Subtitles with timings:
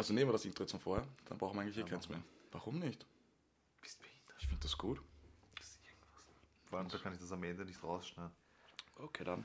[0.00, 2.08] Also nehmen wir das Intro jetzt von vorher, dann brauchen wir eigentlich eh Ja, keins
[2.08, 2.22] mehr.
[2.52, 3.04] Warum nicht?
[3.82, 4.34] Bist behindert.
[4.38, 4.98] Ich finde das gut.
[5.58, 6.24] Das ist irgendwas.
[6.64, 8.32] Vor allem, da kann ich das am Ende nicht rausschneiden.
[8.96, 9.44] Okay, dann.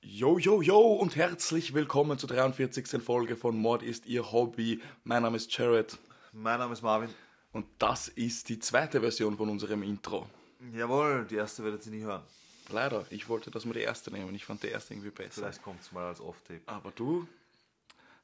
[0.00, 3.00] Yo, yo, yo und herzlich willkommen zur 43.
[3.00, 4.82] Folge von Mord ist Ihr Hobby.
[5.04, 5.96] Mein Name ist Jared
[6.32, 7.14] Mein Name ist Marvin.
[7.52, 10.28] und das ist die zweite Version von unserem Intro.
[10.74, 12.24] Jawohl, die erste werdet ihr nie hören.
[12.70, 14.34] Leider, ich wollte, dass wir die erste nehmen.
[14.34, 15.42] Ich fand die erste irgendwie besser.
[15.42, 16.62] Vielleicht kommt es mal als Off-Tape.
[16.66, 17.28] Aber du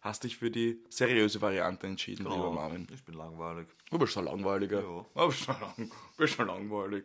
[0.02, 2.86] hast dich für die seriöse Variante entschieden, lieber Marvin.
[2.92, 3.68] Ich bin langweilig.
[3.90, 4.80] Du bist ein langweiliger.
[4.82, 5.06] Ja.
[5.14, 7.04] Du bist ein, lang, bist ein langweilig.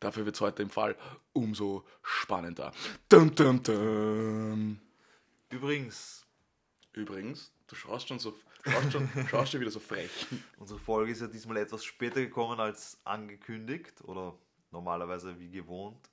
[0.00, 0.96] Dafür wird es heute im Fall
[1.32, 2.72] umso spannender.
[3.08, 4.80] Dum, dum, dum.
[5.50, 6.26] Übrigens,
[6.92, 10.10] Übrigens, du schaust schon so, schaust schon, schaust schon wieder so frech.
[10.58, 14.36] unsere Folge ist ja diesmal etwas später gekommen als angekündigt oder
[14.70, 16.09] normalerweise wie gewohnt.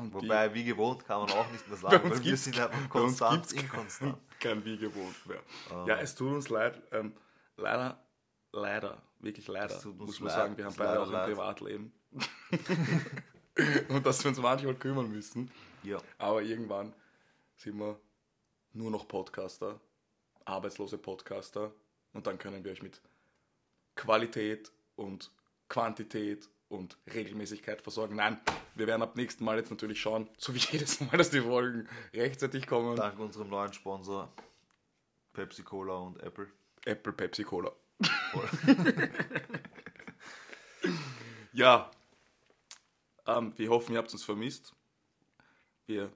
[0.00, 2.88] Und Wobei, wie gewohnt kann man auch nicht mehr sagen, weil wir sind einfach uns
[2.90, 4.16] konstant inkonstant.
[4.40, 5.42] kein wie gewohnt mehr.
[5.86, 6.80] Ja, es tut uns leid.
[6.92, 7.12] Ähm,
[7.56, 8.02] leider,
[8.52, 11.26] leider, wirklich leider, muss man leid, sagen, wir haben beide auch ein.
[11.26, 11.92] Privatleben.
[13.88, 15.50] Und dass wir uns manchmal kümmern müssen.
[15.82, 16.94] Ja, Aber irgendwann
[17.56, 17.98] sind wir
[18.72, 19.80] nur noch Podcaster,
[20.44, 21.72] arbeitslose Podcaster.
[22.12, 23.00] Und dann können wir euch mit
[23.94, 25.30] Qualität und
[25.68, 28.16] Quantität und Regelmäßigkeit versorgen.
[28.16, 28.40] Nein,
[28.76, 31.86] wir werden ab nächsten Mal jetzt natürlich schauen, so wie jedes Mal, dass die Folgen
[32.14, 32.96] rechtzeitig kommen.
[32.96, 34.32] dank unserem neuen Sponsor
[35.32, 36.48] Pepsi Cola und Apple.
[36.86, 37.72] Apple Pepsi Cola.
[41.52, 41.90] ja,
[43.26, 44.72] ähm, wir hoffen, ihr habt uns vermisst.
[45.86, 46.10] Wir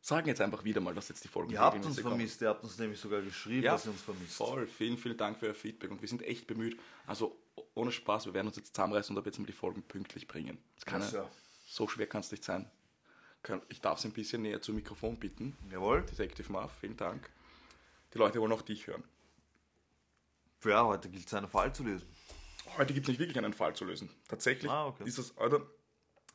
[0.00, 2.16] sagen jetzt einfach wieder mal, dass jetzt die Folgen Ihr habt uns regelmäßig kommen.
[2.16, 4.34] vermisst, ihr habt uns nämlich sogar geschrieben, Ja, dass ihr uns vermisst.
[4.34, 6.78] Voll, vielen, vielen Dank für euer Feedback und wir sind echt bemüht.
[7.06, 7.38] Also
[7.74, 10.58] ohne Spaß, wir werden uns jetzt zusammenreißen und ab jetzt mal die Folgen pünktlich bringen.
[10.76, 11.28] Das kann Das ja,
[11.66, 12.70] so schwer kann es nicht sein.
[13.68, 15.56] Ich darf es ein bisschen näher zum Mikrofon bitten.
[15.70, 16.02] Jawohl.
[16.02, 17.30] Detective Marv, vielen Dank.
[18.12, 19.02] Die Leute wollen auch dich hören.
[20.64, 22.06] Ja, heute gilt es einen Fall zu lösen.
[22.76, 24.10] Heute gibt es nicht wirklich einen Fall zu lösen.
[24.28, 25.04] Tatsächlich Ah, okay.
[25.04, 25.62] ist es, Alter,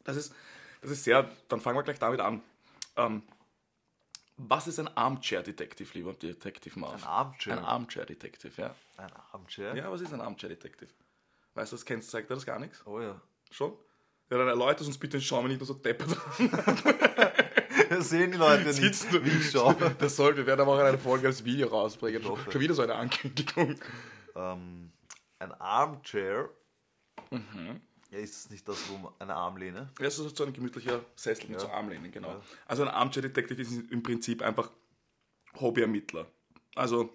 [0.04, 0.34] das ist,
[0.82, 2.42] das ist sehr, dann fangen wir gleich damit an.
[2.96, 3.22] Ähm,
[4.38, 7.04] was ist ein Armchair Detective, lieber Detective Marv?
[7.04, 7.58] Ein Armchair?
[7.58, 8.76] Ein Armchair Detective, ja.
[8.98, 9.76] Ein Armchair?
[9.76, 10.92] Ja, was ist ein Armchair Detective?
[11.56, 12.86] Weißt du, das kennst, sagt dir das gar nichts?
[12.86, 13.20] Oh ja.
[13.50, 13.72] Schon?
[14.30, 16.16] Ja, dann erläutert uns bitte, schauen wir nicht nur so deppert.
[17.90, 19.24] Das sehen die Leute nicht, Siehst du?
[19.24, 19.76] wie ich schaue.
[20.00, 22.22] Das soll, wir werden aber auch eine Folge als Video rausbringen.
[22.50, 23.76] Schon wieder so eine Ankündigung.
[24.36, 24.92] Ähm,
[25.40, 26.50] ein Armchair.
[27.30, 27.82] Mhm.
[28.10, 29.90] Ja, ist es nicht das, wo eine Armlehne?
[30.00, 31.60] Das ist so ein gemütlicher Sessel mit Ja.
[31.60, 32.30] so Armlehnen, genau.
[32.30, 32.42] Ja.
[32.66, 34.72] Also ein Armchair Detective ist im Prinzip einfach
[35.60, 36.26] Hobbyermittler.
[36.76, 37.14] Also,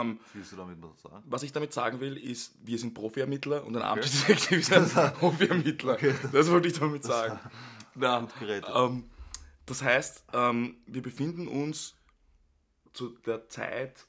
[0.00, 1.22] ähm, Was willst du damit mal sagen?
[1.26, 5.98] was ich damit sagen will, ist, wir sind Profi-Ermittler und ein Detective ist ein Hobbyermittler.
[6.32, 7.38] das wollte ich damit sagen.
[7.94, 9.04] Na, gut ähm,
[9.66, 11.94] das heißt, ähm, wir befinden uns
[12.92, 14.06] zu der Zeit,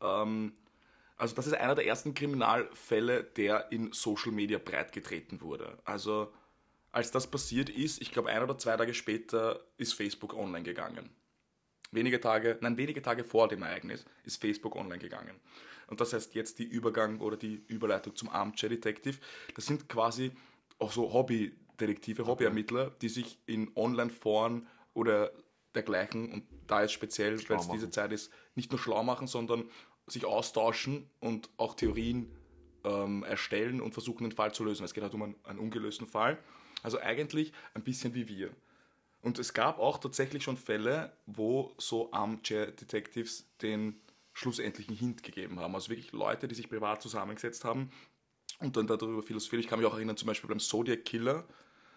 [0.00, 0.52] ähm,
[1.16, 5.78] also das ist einer der ersten Kriminalfälle, der in Social Media breitgetreten wurde.
[5.84, 6.32] Also
[6.92, 11.10] als das passiert ist, ich glaube ein oder zwei Tage später ist Facebook online gegangen.
[11.92, 15.34] Wenige Tage, nein, wenige Tage vor dem Ereignis ist Facebook online gegangen.
[15.88, 19.18] Und das heißt jetzt die Übergang oder die Überleitung zum Armchair Detective.
[19.56, 20.30] Das sind quasi
[20.78, 25.32] auch so Hobbydetektive, Hobbyermittler, die sich in Online-Foren oder
[25.74, 27.90] dergleichen und da jetzt speziell, weil es diese.
[27.90, 29.64] Zeit ist, nicht nur schlau machen, sondern
[30.06, 32.30] sich austauschen und auch Theorien
[32.84, 34.84] ähm, erstellen und versuchen, den Fall zu lösen.
[34.84, 36.38] Es geht halt um einen, einen ungelösten Fall.
[36.82, 38.50] Also eigentlich ein bisschen wie wir.
[39.22, 44.00] Und es gab auch tatsächlich schon Fälle, wo so Armchair Detectives den
[44.32, 45.74] schlussendlichen Hint gegeben haben.
[45.74, 47.90] Also wirklich Leute, die sich privat zusammengesetzt haben
[48.60, 49.60] und dann darüber philosophieren.
[49.60, 51.46] Ich kann mich auch erinnern, zum Beispiel beim Zodiac Killer,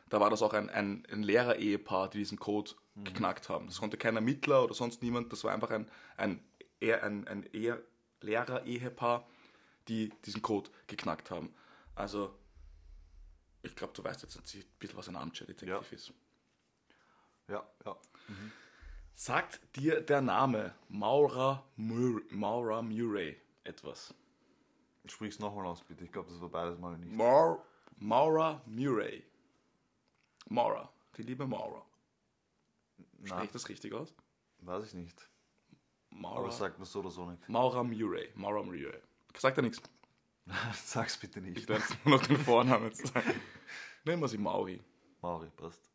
[0.09, 2.71] da war das auch ein, ein, ein Lehrer-Ehepaar, die diesen Code
[3.03, 3.67] geknackt haben.
[3.67, 6.43] Das konnte kein Ermittler oder sonst niemand, das war einfach ein, ein,
[6.79, 7.81] eher ein, ein eher
[8.21, 9.27] Lehrer-Ehepaar,
[9.87, 11.53] die diesen Code geknackt haben.
[11.95, 12.33] Also,
[13.63, 15.81] ich glaube, du weißt jetzt ein bisschen, was ein Armchair Detective Ja.
[15.91, 16.13] ist.
[17.47, 17.95] Ja, ja.
[19.15, 24.13] Sagt dir der Name Maura, Mur Maura Murray etwas?
[25.05, 26.03] Sprich's nochmal aus, bitte.
[26.05, 27.11] Ich glaube, das war beides mal nicht.
[27.11, 27.63] Maur
[27.97, 29.23] Maura Murray.
[30.49, 31.85] Maura, die liebe Maura.
[33.23, 34.13] Spreche ich das richtig aus?
[34.59, 35.29] weiß ich nicht.
[36.09, 37.47] Maura, Aber sagt mir so oder so nicht.
[37.49, 38.29] Maura Murray.
[38.35, 38.93] Maura Murray.
[39.37, 39.81] Sagt er nichts.
[40.73, 41.69] Sag's bitte Ich nicht.
[41.69, 43.41] werde jetzt nur noch den Vornamen sagen.
[44.05, 44.81] Nennen wir sie Mauri.
[45.21, 45.89] Mauri, passt.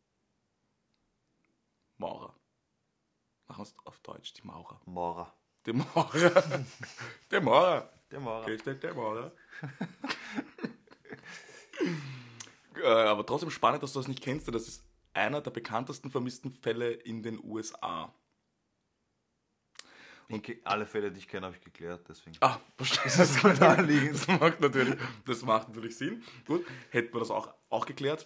[1.99, 2.33] Maura.
[3.47, 4.81] Machen wir es auf Deutsch, die Maurer.
[4.85, 5.33] Maurer.
[5.65, 6.09] Die Maurer.
[7.31, 7.91] Der Maurer.
[8.11, 8.41] Der Maurer.
[8.43, 9.31] Okay, der, Maurer.
[12.75, 16.09] äh, aber trotzdem spannend, dass du das nicht kennst, denn das ist einer der bekanntesten
[16.09, 18.13] vermissten Fälle in den USA.
[20.29, 22.37] Ich ke- alle Fälle, die ich kenne, habe ich geklärt, deswegen.
[22.41, 22.59] Ah.
[22.77, 24.13] Das ist halt naheliegend.
[24.15, 24.95] Das macht natürlich,
[25.25, 26.23] das macht natürlich Sinn.
[26.47, 28.25] Gut, hätten wir das auch, auch geklärt.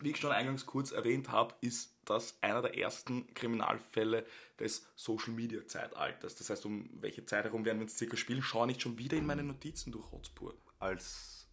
[0.00, 4.24] Wie ich schon eingangs kurz erwähnt habe, ist das einer der ersten Kriminalfälle
[4.58, 6.36] des Social Media Zeitalters.
[6.36, 8.42] Das heißt, um welche Zeit herum werden wir uns circa spielen?
[8.42, 10.54] Schau nicht schon wieder in meine Notizen durch Hotspur.
[10.78, 11.48] Als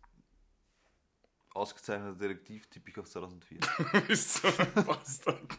[1.54, 3.60] ausgezeichneter Detektiv tippe ich auf 2004.
[4.08, 5.58] Bist so ein Bastard.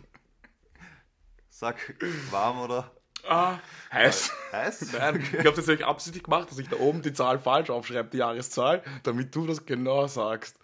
[1.51, 1.95] Sag,
[2.31, 2.91] warm oder
[3.27, 3.59] Ah,
[3.93, 4.31] heiß.
[4.53, 4.93] heiß?
[4.93, 8.09] Nein, ich habe das natürlich absichtlich gemacht, dass ich da oben die Zahl falsch aufschreibe,
[8.11, 10.57] die Jahreszahl, damit du das genau sagst.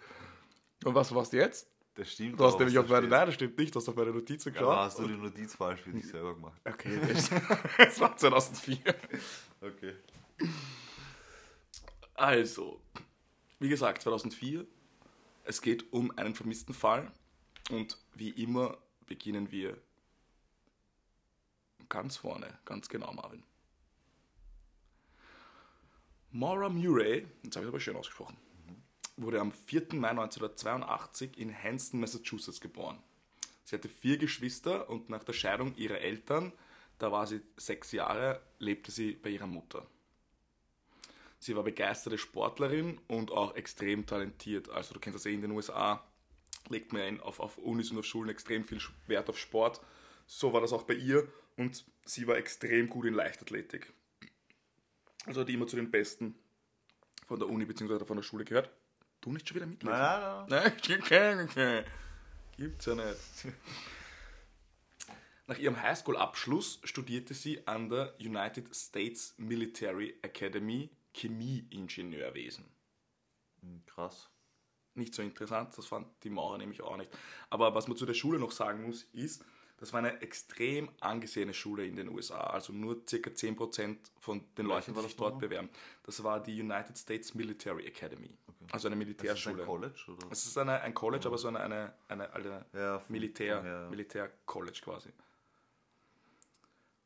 [0.85, 1.67] Und was machst du jetzt?
[1.95, 2.37] Das stimmt.
[2.37, 4.75] Du hast nämlich auf meine, nein, das stimmt nicht, du hast auf meine Notizen geschaut.
[4.75, 6.61] hast du die Notiz falsch für dich selber gemacht.
[6.65, 6.99] Okay,
[7.77, 8.79] das, war 2004.
[9.61, 9.93] Okay.
[12.13, 12.81] Also,
[13.59, 14.65] wie gesagt, 2004.
[15.45, 17.11] Es geht um einen vermissten Fall.
[17.71, 19.77] Und wie immer beginnen wir
[21.87, 23.43] ganz vorne, ganz genau, Marvin.
[26.31, 28.37] Maura Murray, jetzt habe ich aber schön ausgesprochen,
[29.17, 29.87] wurde am 4.
[29.93, 33.01] Mai 1982 in Hanston, Massachusetts geboren.
[33.63, 36.51] Sie hatte vier Geschwister und nach der Scheidung ihrer Eltern,
[36.99, 39.85] da war sie sechs Jahre, lebte sie bei ihrer Mutter.
[41.39, 44.69] Sie war begeisterte Sportlerin und auch extrem talentiert.
[44.69, 46.03] Also du kennst das eh in den USA,
[46.69, 49.81] legt man auf, auf Unis und auf Schulen extrem viel Wert auf Sport.
[50.27, 51.27] So war das auch bei ihr
[51.57, 53.91] und sie war extrem gut in Leichtathletik.
[55.25, 56.35] Also hat die immer zu den Besten
[57.25, 58.05] von der Uni bzw.
[58.05, 58.71] von der Schule gehört.
[59.25, 59.97] Du nicht schon wieder mitlesen?
[59.97, 61.83] Nein, nein, Nein, okay, okay.
[62.57, 63.17] Gibt's ja nicht.
[65.47, 72.65] Nach ihrem Highschool-Abschluss studierte sie an der United States Military Academy Chemieingenieurwesen.
[73.63, 73.81] nein.
[73.87, 74.29] Krass.
[74.93, 77.09] Nicht so interessant, das fand die Maurer nämlich auch nicht.
[77.49, 79.43] Aber was man zu der Schule noch sagen muss, ist,
[79.77, 82.41] das war eine extrem angesehene Schule in den USA.
[82.41, 83.15] Also nur ca.
[83.15, 85.69] 10% von den Leuten, die sich dort bewerben.
[86.03, 88.37] Das war die United States Military Academy.
[88.71, 89.61] Also eine Ist das Militärschule.
[89.63, 89.99] ein College?
[90.07, 90.27] Oder?
[90.31, 93.89] Es ist eine, ein College, aber so eine, eine, eine, eine Ja, Militär, ja.
[93.89, 95.09] Militär-College quasi.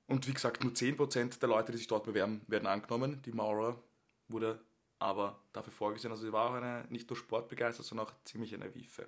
[0.07, 3.21] Und wie gesagt, nur 10% der Leute, die sich dort bewerben, werden angenommen.
[3.23, 3.81] Die Maurer
[4.27, 4.59] wurde
[4.97, 6.11] aber dafür vorgesehen.
[6.11, 9.07] Also sie war auch eine, nicht nur sportbegeistert, sondern auch ziemlich eine Wiefe.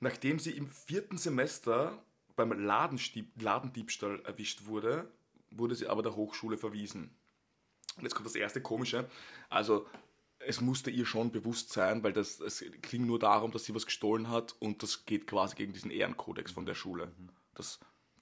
[0.00, 1.98] Nachdem sie im vierten Semester
[2.36, 5.10] beim Ladenstieb, Ladendiebstahl erwischt wurde,
[5.50, 7.14] wurde sie aber der Hochschule verwiesen.
[7.96, 9.08] Und jetzt kommt das erste Komische.
[9.48, 9.86] Also,
[10.46, 13.86] es musste ihr schon bewusst sein, weil das, es ging nur darum, dass sie was
[13.86, 17.12] gestohlen hat und das geht quasi gegen diesen Ehrenkodex von der Schule.
[17.54, 17.80] Das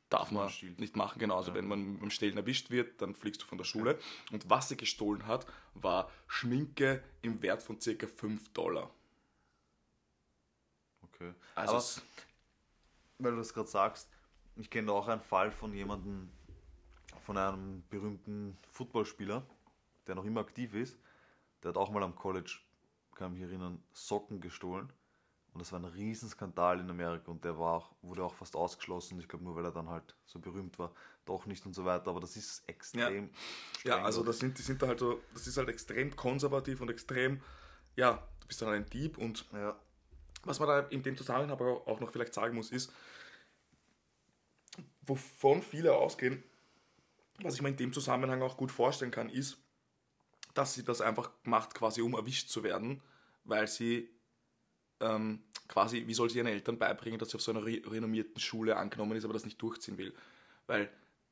[0.08, 1.18] darf man nicht machen.
[1.18, 3.98] Genau, also wenn man beim Stehlen erwischt wird, dann fliegst du von der Schule.
[4.30, 8.90] Und was sie gestohlen hat, war Schminke im Wert von circa 5 Dollar.
[11.02, 11.32] Okay.
[11.54, 11.84] Also Aber
[13.18, 14.08] weil du das gerade sagst,
[14.56, 16.28] ich kenne auch einen Fall von jemandem,
[17.20, 19.46] von einem berühmten Footballspieler,
[20.06, 20.98] der noch immer aktiv ist.
[21.62, 22.58] Der hat auch mal am College,
[23.14, 24.92] kann mich erinnern, Socken gestohlen.
[25.52, 29.20] Und das war ein Riesenskandal in Amerika und der war auch, wurde auch fast ausgeschlossen.
[29.20, 30.92] Ich glaube nur, weil er dann halt so berühmt war.
[31.26, 32.08] Doch nicht und so weiter.
[32.08, 33.30] Aber das ist extrem
[33.84, 36.80] Ja, streng also das sind, die sind da halt so, das ist halt extrem konservativ
[36.80, 37.42] und extrem,
[37.96, 39.78] ja, du bist dann ein Dieb und Ja,
[40.44, 42.92] was man da in dem Zusammenhang aber auch noch vielleicht sagen muss, ist,
[45.02, 46.42] wovon viele ausgehen,
[47.42, 49.61] was ich mir in dem Zusammenhang auch gut vorstellen kann, ist,
[50.54, 53.00] dass sie das einfach macht, quasi um erwischt zu werden,
[53.44, 54.08] weil sie
[55.00, 58.40] ähm, quasi, wie soll sie ihren Eltern beibringen, dass sie auf so einer re renommierten
[58.40, 60.14] Schule angenommen ist, aber das nicht durchziehen will.
[60.66, 60.90] Weil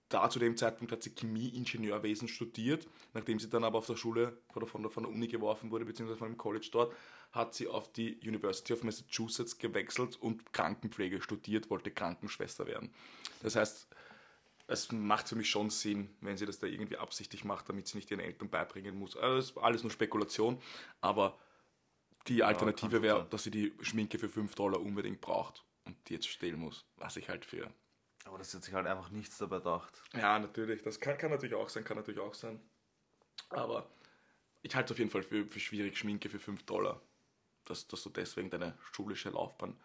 [0.08, 4.36] da zu dem Zeitpunkt hat sie Chemieingenieurwesen studiert, nachdem sie dann aber auf der Schule
[4.54, 6.92] oder von der, von der Uni geworfen wurde, beziehungsweise von dem College dort,
[7.30, 12.90] hat sie auf die University of Massachusetts gewechselt und Krankenpflege studiert, wollte Krankenschwester werden.
[13.42, 13.86] Das heißt,
[14.70, 17.98] es macht für mich schon Sinn, wenn sie das da irgendwie absichtlich macht, damit sie
[17.98, 19.16] nicht ihren Eltern beibringen muss.
[19.16, 20.60] Also das ist alles nur Spekulation,
[21.00, 21.38] aber
[22.28, 26.14] die Alternative schon wäre, dass sie die Schminke für 5 Dollar unbedingt braucht und die
[26.14, 27.72] jetzt stehlen muss, was ich halt für
[28.24, 30.02] aber das hat sich halt einfach nichts dabei gedacht.
[30.12, 30.82] ja, natürlich.
[30.82, 32.60] Das kann, kann natürlich auch sein, kann natürlich auch sein.
[33.48, 33.90] Aber
[34.62, 37.00] ich halte es auf jeden Fall für, für schwierig, Schminke für 5 Dollar.
[37.64, 39.78] Dass, dass du deswegen deine schulische Laufbahn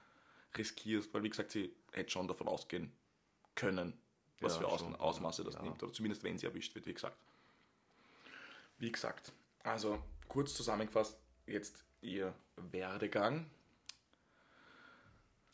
[0.58, 2.92] riskierst, weil wie gesagt, sie hätte schon davon ausgehen
[3.56, 3.98] können,
[4.42, 5.62] was Ja, für schon, Ausmaße das ja.
[5.62, 5.82] nimmt.
[5.82, 7.18] Oder zumindest wenn sie erwischt wird, wie gesagt.
[8.78, 9.32] Wie gesagt,
[9.64, 13.50] also kurz zusammengefasst, jetzt ihr Werdegang.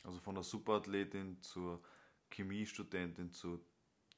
[0.04, 1.82] Also von der Superathletin zur
[2.32, 3.64] Chemiestudentin zu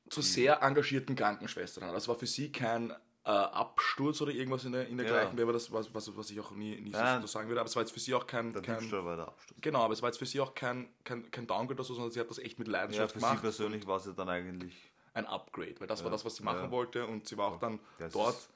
[0.09, 1.91] zu sehr engagierten Krankenschwestern.
[1.93, 2.93] Das war für sie kein
[3.25, 5.13] äh, Absturz oder irgendwas in der, in der Ja.
[5.13, 7.21] gleichen, wäre das, was, was, was ich auch nie, nie so, Nein.
[7.21, 9.27] so sagen würde, aber es war jetzt für sie auch kein, der kein war der
[9.29, 9.61] Absturz.
[9.61, 12.11] genau, aber es war jetzt für sie auch kein, kein, kein Downgrade oder so, sondern
[12.11, 13.41] sie hat das echt mit Ja, Leidenschaft für sie gemacht.
[13.41, 14.73] persönlich war es ja dann eigentlich
[15.13, 16.71] ein Upgrade, weil das war Ja, das, was sie machen ja.
[16.71, 18.49] wollte und sie war auch dann Das dort Ist,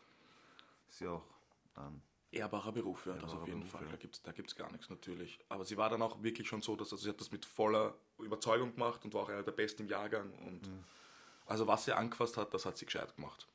[0.90, 1.24] ist ja auch
[1.76, 3.84] ein ehrbarer Beruf, ja, das Ehrbarer auf jeden Beruf, Fall.
[3.86, 3.92] ja.
[3.92, 5.40] Da gibt es da gibt's gar nichts natürlich.
[5.50, 7.94] Aber sie war dann auch wirklich schon so, dass also sie hat das mit voller
[8.20, 10.34] Überzeugung gemacht und war auch einer der Besten im Jahrgang.
[10.46, 10.84] Und Mhm.
[11.46, 13.48] also was sie angefasst hat, das hat sie gescheit gemacht.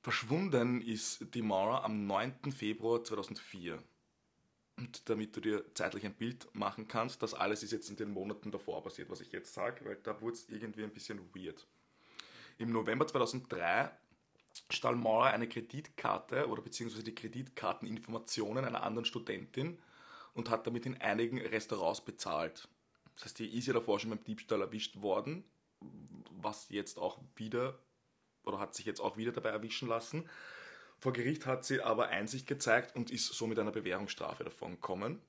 [0.00, 2.52] Verschwunden ist die Maurer am 9.
[2.52, 3.82] Februar 2004.
[4.76, 8.12] Und damit du dir zeitlich ein Bild machen kannst, das alles ist jetzt in den
[8.12, 11.66] Monaten davor passiert, was ich jetzt sage, weil da wurde es irgendwie ein bisschen weird.
[12.58, 13.90] Im November 2003
[14.70, 19.78] stahl Maurer eine Kreditkarte oder beziehungsweise die Kreditkarteninformationen einer anderen Studentin
[20.34, 22.68] und hat damit in einigen Restaurants bezahlt.
[23.16, 25.44] Das heißt, die ist ja davor schon beim Diebstahl erwischt worden,
[26.30, 27.80] was jetzt auch wieder
[28.48, 30.28] oder hat sich jetzt auch wieder dabei erwischen lassen.
[30.98, 35.20] Vor Gericht hat sie aber Einsicht gezeigt und ist somit einer Bewährungsstrafe davon gekommen.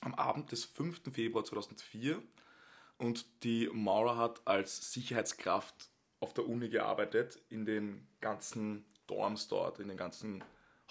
[0.00, 1.02] Am Abend des 5.
[1.12, 2.22] Februar 2004
[2.96, 9.80] und die Maurer hat als Sicherheitskraft auf der Uni gearbeitet, in den ganzen Dorms dort,
[9.80, 10.42] in den ganzen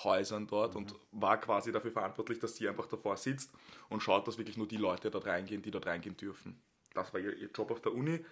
[0.03, 3.51] Häusern dort und war quasi dafür verantwortlich, dass sie einfach davor sitzt
[3.89, 6.61] und schaut, dass wirklich nur die Leute dort reingehen, die dort reingehen dürfen.
[6.93, 8.23] Das war ihr, ihr Job auf der Uni.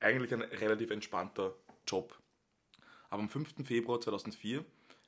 [0.00, 1.54] Eigentlich ein relativ entspannter
[1.86, 2.16] Job.
[3.10, 3.54] Aber am 5.
[3.64, 4.64] Februar 2004,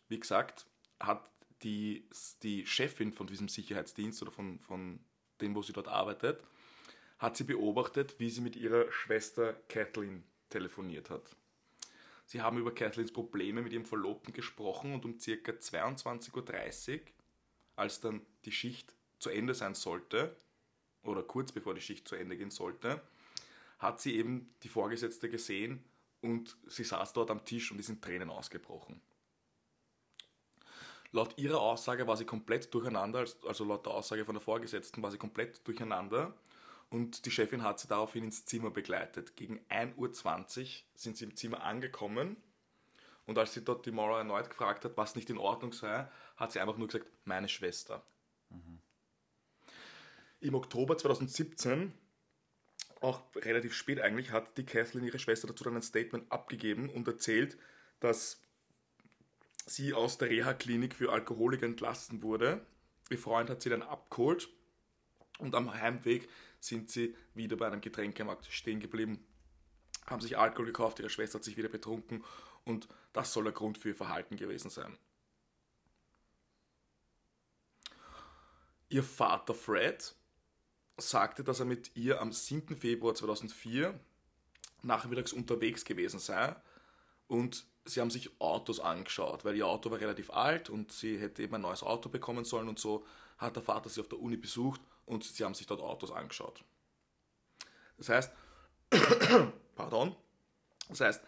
[0.08, 0.66] wie gesagt,
[1.00, 1.30] hat
[1.62, 2.08] die,
[2.42, 5.00] die Chefin von diesem Sicherheitsdienst oder von, von
[5.40, 6.42] dem, wo sie dort arbeitet,
[7.18, 11.36] hat sie beobachtet, wie sie mit ihrer Schwester Kathleen telefoniert hat.
[12.26, 15.22] Sie haben über Kathleens Probleme mit ihrem Verlobten gesprochen und um ca.
[15.22, 17.00] 22.30 Uhr,
[17.74, 20.36] als dann die Schicht zu Ende sein sollte,
[21.02, 23.00] oder kurz bevor die Schicht zu Ende gehen sollte,
[23.78, 25.82] hat sie eben die Vorgesetzte gesehen
[26.20, 29.00] und sie saß dort am Tisch und ist in Tränen ausgebrochen.
[31.10, 35.10] Laut ihrer Aussage war sie komplett durcheinander, also laut der Aussage von der Vorgesetzten war
[35.10, 36.34] sie komplett durcheinander
[36.90, 39.34] und die Chefin hat sie daraufhin ins Zimmer begleitet.
[39.36, 42.36] Gegen 1.20 Uhr sind sie im Zimmer angekommen
[43.26, 46.52] und als sie dort die Maura erneut gefragt hat, was nicht in Ordnung sei, hat
[46.52, 48.02] sie einfach nur gesagt, meine Schwester.
[50.40, 51.92] Im Oktober 2017,
[53.00, 57.06] auch relativ spät eigentlich, hat die Kathleen ihre Schwester dazu dann ein Statement abgegeben und
[57.06, 57.56] erzählt,
[58.00, 58.42] dass
[59.66, 62.64] sie aus der Reha-Klinik für Alkoholiker entlassen wurde.
[63.10, 64.48] Ihr Freund hat sie dann abgeholt
[65.38, 66.28] und am Heimweg
[66.60, 69.24] sind sie wieder bei einem Getränkemarkt stehen geblieben,
[70.06, 72.24] haben sich Alkohol gekauft, ihre Schwester hat sich wieder betrunken
[72.64, 74.96] und das soll der Grund für ihr Verhalten gewesen sein.
[78.88, 80.14] Ihr Vater Fred
[80.98, 82.76] sagte, dass er mit ihr am 7.
[82.76, 83.98] Februar 2004
[84.82, 86.54] nachmittags unterwegs gewesen sei
[87.26, 91.42] und sie haben sich Autos angeschaut, weil ihr Auto war relativ alt und sie hätte
[91.42, 93.06] eben ein neues Auto bekommen sollen und so
[93.38, 96.62] hat der Vater sie auf der Uni besucht und sie haben sich dort Autos angeschaut.
[97.96, 98.32] Das heißt,
[99.74, 100.14] pardon,
[100.88, 101.22] das heißt,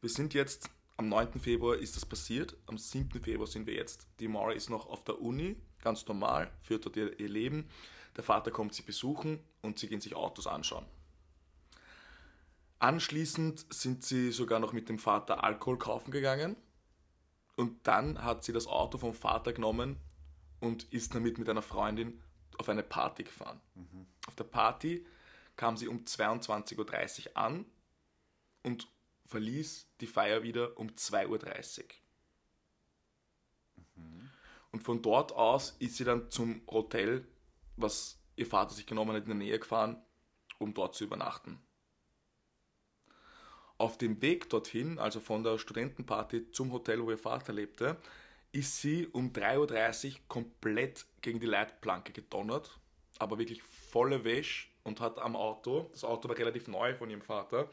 [0.00, 1.40] wir sind jetzt am 9.
[1.40, 3.22] Februar ist das passiert, am 7.
[3.22, 4.06] Februar sind wir jetzt.
[4.20, 7.68] Die Maury ist noch auf der Uni, ganz normal, führt dort ihr, ihr Leben.
[8.16, 10.86] Der Vater kommt sie besuchen und sie gehen sich Autos anschauen.
[12.78, 16.56] Anschließend sind sie sogar noch mit dem Vater Alkohol kaufen gegangen.
[17.56, 20.00] Und dann hat sie das Auto vom Vater genommen
[20.60, 22.20] und ist damit mit einer Freundin
[22.58, 23.60] auf eine Party gefahren.
[24.26, 25.06] Auf der Party
[25.56, 27.66] kam sie um 22.30 Uhr an
[28.62, 28.88] und
[29.26, 31.84] verließ die Feier wieder um 2.30 Uhr.
[34.72, 37.26] Und von dort aus ist sie dann zum Hotel,
[37.76, 40.02] was ihr Vater sich genommen hat, in der Nähe gefahren,
[40.58, 41.60] um dort zu übernachten.
[43.78, 47.96] Auf dem Weg dorthin, also von der Studentenparty zum Hotel, wo ihr Vater lebte,
[48.52, 52.78] ist sie um 3.30 Uhr komplett gegen die Leitplanke gedonnert,
[53.18, 57.22] aber wirklich volle Wäsche und hat am Auto, das Auto war relativ neu von ihrem
[57.22, 57.68] Vater,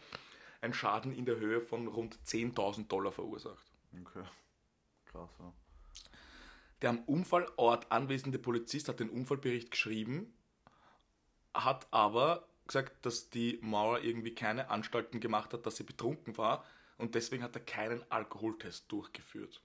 [0.62, 3.72] einen Schaden in der Höhe von rund 10.000 Dollar verursacht.
[3.94, 4.24] Okay.
[5.06, 5.54] Krass, ja.
[6.82, 10.34] Der am Unfallort anwesende Polizist hat den Unfallbericht geschrieben,
[11.54, 16.64] hat aber gesagt, dass die Maurer irgendwie keine Anstalten gemacht hat, dass sie betrunken war
[16.98, 19.62] und deswegen hat er keinen Alkoholtest durchgeführt.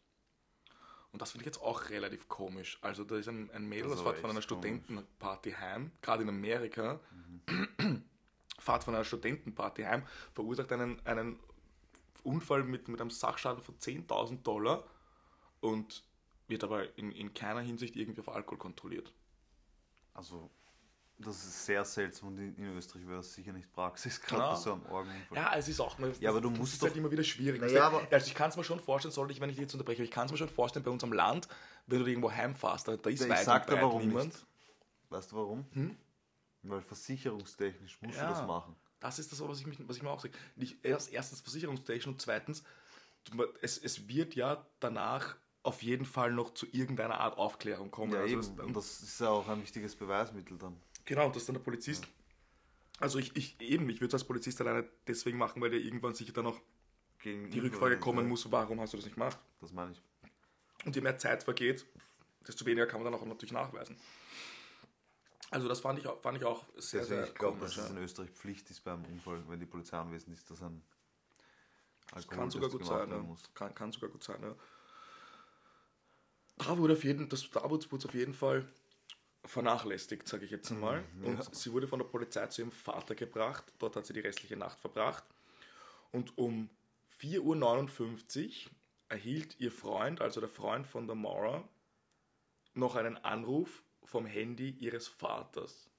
[1.12, 2.78] Und das finde ich jetzt auch relativ komisch.
[2.80, 4.42] Also da ist ein, ein Mädel, Das das, fährt von einer.
[4.42, 6.98] Studentenparty heim, gerade in Amerika,
[8.58, 10.02] fährt von einer Studentenparty heim,
[10.32, 11.38] verursacht einen, einen
[12.24, 14.82] Unfall mit, mit einem Sachschaden von 10.000 Dollar
[15.60, 16.02] und
[16.48, 19.12] wird aber in, in keiner Hinsicht irgendwie auf Alkohol kontrolliert.
[20.12, 20.50] Also,
[21.18, 24.50] das ist sehr seltsam und in, in Österreich wäre das sicher nicht Praxis, gerade Ja.
[24.52, 25.36] bei so einem Orgenunfall.
[25.38, 26.12] Ja, es ist auch mal.
[26.20, 27.60] Ja, aber du das musst ist halt doch- immer wieder schwierig.
[27.60, 29.74] Naja, aber- also ich kann es mir schon vorstellen, sollte ich, wenn ich dich jetzt
[29.74, 31.48] unterbreche, ich kann es mir schon vorstellen, bei uns am Land,
[31.86, 34.26] wenn du irgendwo heimfährst, da, da ist ich weit sag und warum niemand.
[34.26, 34.46] nicht.
[35.10, 35.66] Weißt du warum?
[36.62, 38.28] Weil versicherungstechnisch musst Ja.
[38.28, 38.74] du das machen.
[39.00, 40.34] das ist das, was ich, mich, was ich mir auch sage.
[40.56, 42.64] Nicht erst, erstens Versicherungstechnik und zweitens,
[43.60, 48.12] es, es wird ja danach auf jeden Fall noch zu irgendeiner Art Aufklärung kommen.
[48.12, 48.40] Ja, Also eben.
[48.56, 50.76] das- Und das ist ja auch ein wichtiges Beweismittel dann.
[51.04, 52.06] Genau, und das ist dann der Polizist.
[53.00, 56.14] Also ich, ich eben, ich würde es als Polizist alleine deswegen machen, weil der irgendwann
[56.14, 56.60] sicher dann auch
[57.18, 59.38] Gegen die Rückfrage kommen muss, warum hast du das nicht gemacht?
[59.60, 60.02] Das meine ich.
[60.84, 61.86] Und je mehr Zeit vergeht,
[62.46, 63.96] desto weniger kann man dann auch natürlich nachweisen.
[65.50, 67.88] Also das fand ich auch, fand ich auch sehr, Deswegen, sehr ich glaube, dass es
[67.88, 67.96] ja.
[67.96, 70.82] in Österreich Pflicht ist beim Unfall, wenn die Polizei anwesend ist, dass ein
[72.12, 73.10] Das kann sogar gut sein.
[73.10, 73.18] Ja.
[73.18, 73.42] muss.
[73.54, 74.54] Kann, kann sogar gut sein, ja.
[76.56, 78.66] Da wurde auf jeden, das, da wurde es auf jeden Fall
[79.44, 81.04] vernachlässigt, sage ich jetzt einmal.
[81.16, 83.64] Mhm, Und sie wurde von der Polizei zu ihrem Vater gebracht.
[83.78, 85.24] Dort hat sie die restliche Nacht verbracht.
[86.12, 86.70] Und um
[87.20, 88.70] 4.59 Uhr
[89.08, 91.68] erhielt ihr Freund, also der Freund von der Maura,
[92.74, 95.90] noch einen Anruf vom Handy ihres Vaters.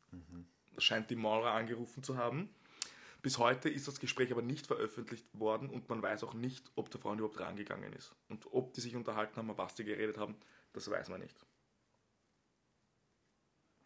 [0.73, 2.49] Das scheint die Maura angerufen zu haben.
[3.25, 6.91] Bis heute ist das Gespräch aber nicht veröffentlicht worden und man weiß auch nicht, ob
[6.91, 8.15] der Freund überhaupt rangegangen ist.
[8.27, 10.35] Und ob die sich unterhalten haben, was die geredet haben,
[10.73, 11.35] das weiß man nicht.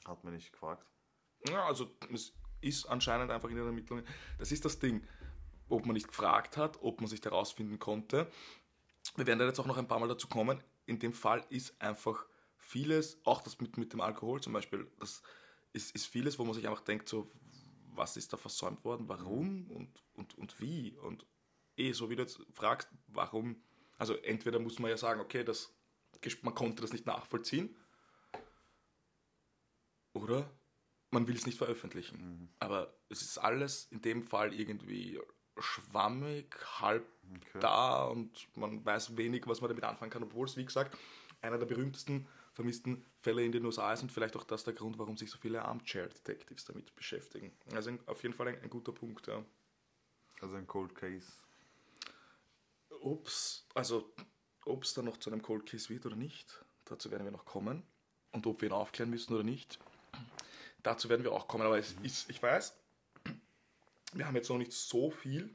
[0.03, 0.85] Hat man nicht gefragt.
[1.47, 4.05] Ja, also es ist anscheinend einfach in den Ermittlungen.
[4.39, 5.07] Das ist das Ding.
[5.69, 8.29] Ob man nicht gefragt hat, ob man sich herausfinden konnte.
[9.15, 10.61] Wir werden da jetzt auch noch ein paar Mal dazu kommen.
[10.85, 12.25] In dem Fall ist einfach
[12.57, 15.23] vieles, auch das mit, mit dem Alkohol zum Beispiel, das
[15.71, 17.31] ist, ist vieles, wo man sich einfach denkt, so,
[17.95, 20.97] was ist da versäumt worden, warum und, und, und wie?
[20.97, 21.25] Und
[21.77, 23.63] eh, so wie du jetzt fragst, warum,
[23.97, 25.75] also entweder muss man ja sagen, okay, das,
[26.41, 27.75] man konnte das nicht nachvollziehen,
[30.13, 30.49] oder
[31.11, 32.53] man will es nicht veröffentlichen.
[32.59, 35.19] Aber es ist alles in dem Fall irgendwie
[35.61, 37.59] schwammig, halb Okay.
[37.59, 40.97] da und man weiß wenig, was man damit anfangen kann, obwohl es, wie gesagt,
[41.41, 44.97] einer der berühmtesten vermissten Fälle in den USA ist und vielleicht auch das der Grund,
[44.97, 47.51] warum sich so viele Armchair-Detectives damit beschäftigen.
[47.73, 49.43] Also auf jeden Fall ein, ein guter Punkt, ja.
[50.41, 51.31] Also ein Cold Case.
[53.01, 54.11] Ob's, also,
[54.65, 57.45] ob es dann noch zu einem Cold Case wird oder nicht, dazu werden wir noch
[57.45, 57.83] kommen.
[58.31, 59.79] Und ob wir ihn aufklären müssen oder nicht,
[60.83, 61.65] dazu werden wir auch kommen.
[61.65, 62.78] Aber es ist, ich weiß,
[64.13, 65.49] wir haben jetzt noch nicht so viel,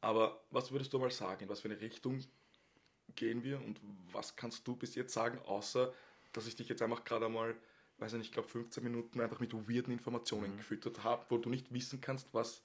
[0.00, 2.20] aber was würdest du mal sagen, in was für eine Richtung
[3.14, 3.80] gehen wir und
[4.12, 5.92] was kannst du bis jetzt sagen, außer
[6.32, 7.54] dass ich dich jetzt einfach gerade einmal,
[7.98, 11.50] weiß ich nicht, ich glaube 15 Minuten einfach mit weirden Informationen gefüttert habe, wo du
[11.50, 12.62] nicht wissen kannst, was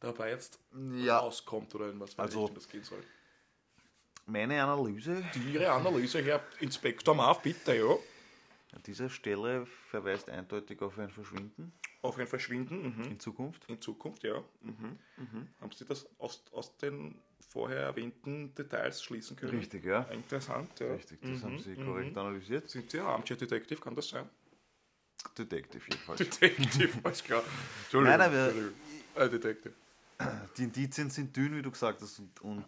[0.00, 0.58] dabei jetzt
[0.94, 1.18] Ja.
[1.20, 3.02] rauskommt oder in was für eine Also- Richtung das gehen soll.
[4.26, 5.22] Meine Analyse
[5.52, 7.90] Ihre Analyse, Herr Inspektor Marv, bitte, ja.
[8.72, 11.72] an dieser Stelle verweist eindeutig auf ein Verschwinden
[12.04, 13.02] Auf ein Verschwinden mhm.
[13.04, 13.64] in Zukunft.
[13.68, 14.38] in Zukunft, ja.
[14.60, 14.98] Mhm.
[15.16, 15.48] Mhm.
[15.60, 19.58] Haben Sie das aus, aus den vorher erwähnten Details schließen können?
[19.58, 20.02] Richtig, ja.
[20.02, 20.92] Interessant, ja.
[20.92, 21.84] Richtig, das haben Mhm, Sie mhm.
[21.86, 22.68] korrekt analysiert.
[22.68, 24.28] Sind Sie ein Armchair Detective, kann das sein?
[25.38, 26.18] Detective jedenfalls.
[26.38, 27.42] Detective, alles klar.
[27.84, 28.18] Entschuldigung.
[28.18, 28.78] Nein, aber- Entschuldigung.
[29.14, 29.74] Äh, Detective.
[30.58, 32.66] Die Indizien sind dünn, wie du gesagt hast, und, und,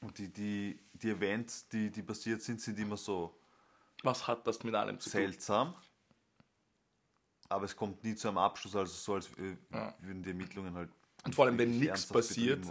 [0.00, 3.34] und die, die, die Events, die, die passiert sind, sind immer so
[4.02, 5.20] Was hat das mit allem zu tun?
[5.20, 5.74] seltsam.
[7.52, 9.94] Aber es kommt nie zu einem Abschluss, also so als äh, Ja.
[10.00, 10.90] würden die Ermittlungen halt.
[11.24, 12.64] Und vor allem, wenn nichts passiert,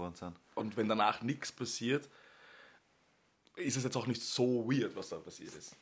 [0.56, 2.10] und wenn danach nichts passiert,
[3.56, 5.76] ist es jetzt auch nicht so weird, was da passiert ist.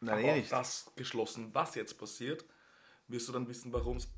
[0.00, 0.52] Nein, Aber eh nicht.
[0.52, 2.44] das geschlossen, was jetzt passiert,
[3.08, 4.08] wirst du dann wissen, warum es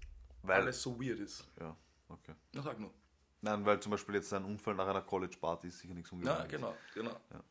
[0.47, 1.45] alles so weird ist.
[1.61, 1.77] Ja,
[2.09, 2.35] okay.
[2.53, 2.93] Na, sag nur.
[3.41, 6.51] Nein, weil zum Beispiel jetzt ein Unfall nach einer College-Party ist sicher nichts Ja, Ungewöhnliches.
[6.51, 7.21] genau, genau.
[7.31, 7.43] Ja.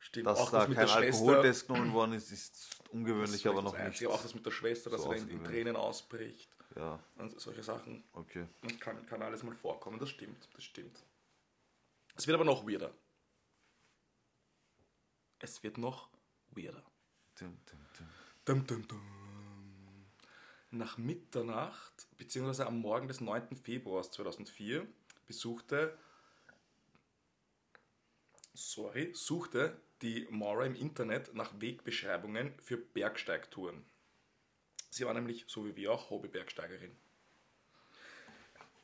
[0.00, 1.20] Stimmt, Dass auch da das mit kein der Schwester.
[1.26, 4.06] Alkoholtest genommen worden ist, ist ungewöhnlich, aber noch nicht.
[4.06, 5.44] Auch das mit der Schwester, dass so er in, in.
[5.44, 8.02] Tränen ausbricht Ja, und solche Sachen.
[8.14, 8.46] okay.
[8.62, 11.04] Und kann, kann alles mal vorkommen, das stimmt, das stimmt.
[12.16, 12.92] Es wird aber noch weirder.
[15.38, 16.08] Es wird noch
[16.50, 16.82] weirder.
[17.34, 18.06] Tim, tim, tim.
[18.46, 19.00] Dum, dum, dum.
[20.70, 23.54] Nach Mitternacht, beziehungsweise am Morgen des 9.
[23.56, 24.86] Februars 2004,
[25.26, 25.98] besuchte,
[28.54, 33.84] sorry, suchte die Maura im Internet nach Wegbeschreibungen für Bergsteigtouren.
[34.90, 36.96] Sie war nämlich, so wie wir auch, Hobbybergsteigerin.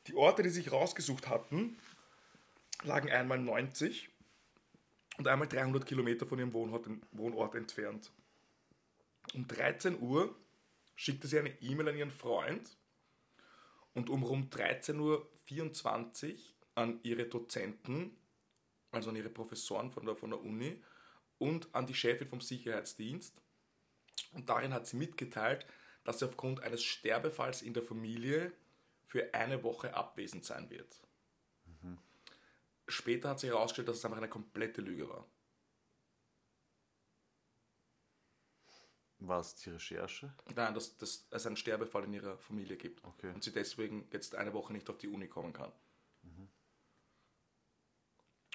[0.07, 1.77] Die Orte, die sich rausgesucht hatten,
[2.83, 4.09] lagen einmal 90
[5.17, 8.11] und einmal 300 Kilometer von ihrem Wohnort, Wohnort entfernt.
[9.33, 10.33] Um 13 Uhr
[10.95, 12.77] schickte sie eine E-Mail an ihren Freund
[13.93, 16.37] und um rund 13.24 Uhr
[16.75, 18.15] an ihre Dozenten,
[18.91, 20.81] also an ihre Professoren von der, von der Uni
[21.37, 23.41] und an die Chefin vom Sicherheitsdienst.
[24.33, 25.65] Und darin hat sie mitgeteilt,
[26.03, 28.53] dass sie aufgrund eines Sterbefalls in der Familie
[29.05, 31.01] für eine Woche abwesend sein wird.
[32.87, 35.27] Später hat sich herausgestellt, dass es einfach eine komplette Lüge war.
[39.19, 40.33] War es die Recherche?
[40.55, 43.03] Nein, dass, dass es einen Sterbefall in ihrer Familie gibt.
[43.03, 43.33] Okay.
[43.33, 45.73] Und sie deswegen jetzt eine Woche nicht auf die Uni kommen kann.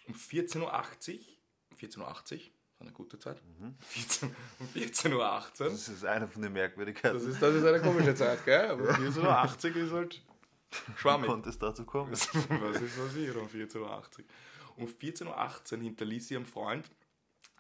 [0.07, 1.99] Um 14.80 Uhr, 14.80
[2.35, 3.41] Uhr, eine gute Zeit,
[3.81, 7.17] 14, um 14.18 Uhr, Das ist eine von den Merkwürdigkeiten.
[7.19, 8.71] das ist, das ist eine komische Zeit, gell?
[8.71, 10.23] Aber 14.80 Uhr ist halt
[10.87, 11.29] Wie schwammig.
[11.31, 12.13] konnte es dazu kommen?
[12.13, 12.27] Was
[12.81, 14.05] ist passiert um 14.80 Uhr?
[14.77, 16.91] Um 14.18 Uhr hinterließ sie ihrem Freund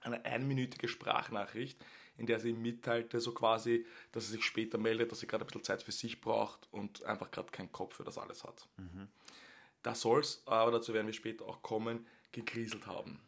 [0.02, 1.78] eine einminütige Sprachnachricht,
[2.16, 5.44] in der sie ihm mitteilte, so quasi, dass sie sich später meldet, dass sie gerade
[5.44, 8.68] ein bisschen Zeit für sich braucht und einfach gerade keinen Kopf für das alles hat.
[9.82, 13.20] Da soll es, aber dazu werden wir später auch kommen, gegrieselt haben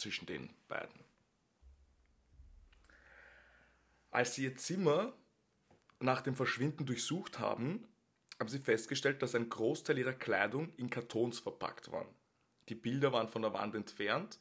[0.00, 1.04] zwischen den beiden.
[4.10, 5.12] Als sie ihr Zimmer
[6.00, 7.86] nach dem Verschwinden durchsucht haben,
[8.38, 12.08] haben sie festgestellt, dass ein Großteil ihrer Kleidung in Kartons verpackt waren.
[12.68, 14.40] Die Bilder waren von der Wand entfernt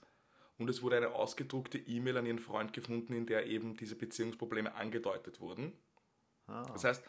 [0.57, 4.73] und es wurde eine ausgedruckte E-Mail an ihren Freund gefunden, in der eben diese Beziehungsprobleme
[4.73, 5.73] angedeutet wurden.
[6.47, 7.03] Ah, Das heißt,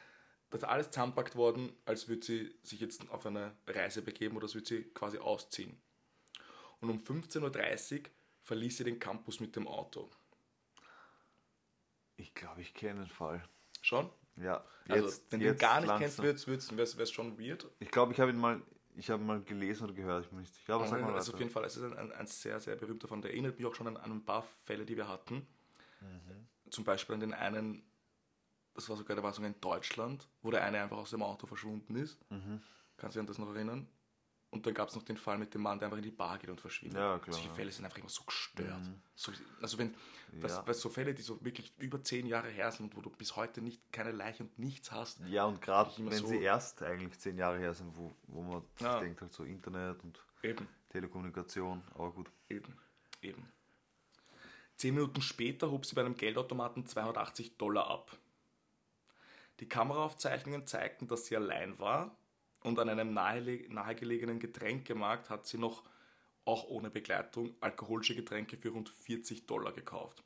[0.50, 4.44] das ist alles zusammenpackt worden, als würde sie sich jetzt auf eine Reise begeben oder
[4.44, 5.80] als würde sie quasi ausziehen.
[6.80, 8.04] Und um 15.30 Uhr
[8.42, 10.10] verließ sie den Campus mit dem Auto.
[12.16, 13.42] ich glaube, ich kenne den Fall.
[13.80, 14.10] Schon?
[14.36, 16.24] Ja, Also, jetzt, wenn du ihn jetzt gar nicht langsam.
[16.24, 17.66] kennst, wäre es schon weird.
[17.78, 18.62] Ich glaube, ich habe ihn mal,
[18.94, 20.24] ich habe mal gelesen oder gehört.
[20.24, 20.74] Ich bin nicht sicher.
[20.74, 23.08] Aber sag mal also auf jeden Fall, es ist ein, ein, ein sehr, sehr berühmter
[23.08, 25.46] von der erinnert mich auch schon an, an ein paar Fälle, die wir hatten.
[26.00, 26.70] Mhm.
[26.70, 27.82] Zum Beispiel an den einen,
[28.74, 31.46] das war sogar, der war sogar in Deutschland, wo der eine einfach aus dem Auto
[31.46, 32.18] verschwunden ist.
[32.30, 32.62] Mhm.
[32.96, 33.88] Kannst du dich an das noch erinnern?
[34.52, 36.36] Und dann gab es noch den Fall mit dem Mann, der einfach in die Bar
[36.38, 36.98] geht und verschwindet.
[36.98, 37.54] Ja, klar, Solche ja.
[37.54, 38.80] Fälle sind einfach immer so gestört.
[38.80, 39.00] Mhm.
[39.14, 39.30] So,
[39.62, 39.94] also wenn,
[40.40, 40.74] das, Ja.
[40.74, 43.80] so Fälle, die so wirklich über zehn Jahre her sind, wo du bis heute nicht
[43.92, 47.58] keine Leiche und nichts hast, Ja, und gerade wenn so- sie erst eigentlich zehn Jahre
[47.60, 48.98] her sind, wo, wo man Ja.
[48.98, 50.66] denkt, halt so Internet und eben.
[50.88, 52.28] Telekommunikation, aber gut.
[52.48, 52.76] Eben,
[53.22, 53.52] eben.
[54.76, 58.16] Zehn Minuten später hob sie bei einem Geldautomaten 280 Dollar ab.
[59.60, 62.16] Die Kameraaufzeichnungen zeigten, dass sie allein war
[62.62, 65.84] und an einem nahegelegenen Getränkemarkt hat sie noch,
[66.44, 70.22] auch ohne Begleitung, alkoholische Getränke für rund 40 Dollar gekauft.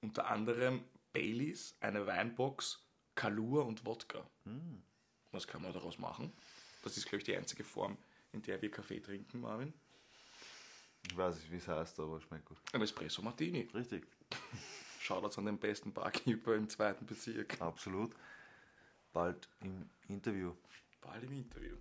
[0.00, 2.84] Unter anderem Baileys, eine Weinbox,
[3.14, 4.28] Kalua und Wodka.
[5.32, 6.32] Was kann man daraus machen?
[6.82, 7.96] Das ist, glaube ich, die einzige Form,
[8.32, 9.72] in der wir Kaffee trinken, Marvin.
[11.06, 12.58] Ich weiß nicht, wie es heißt, aber es schmeckt gut.
[12.72, 13.68] Ein Espresso Martini.
[13.74, 14.06] Richtig,
[15.00, 17.60] Shoutouts an den besten Barkeeper im zweiten Bezirk.
[17.60, 18.14] absolut.
[19.12, 20.54] Bald im Interview.
[21.00, 21.76] Bald im Interview.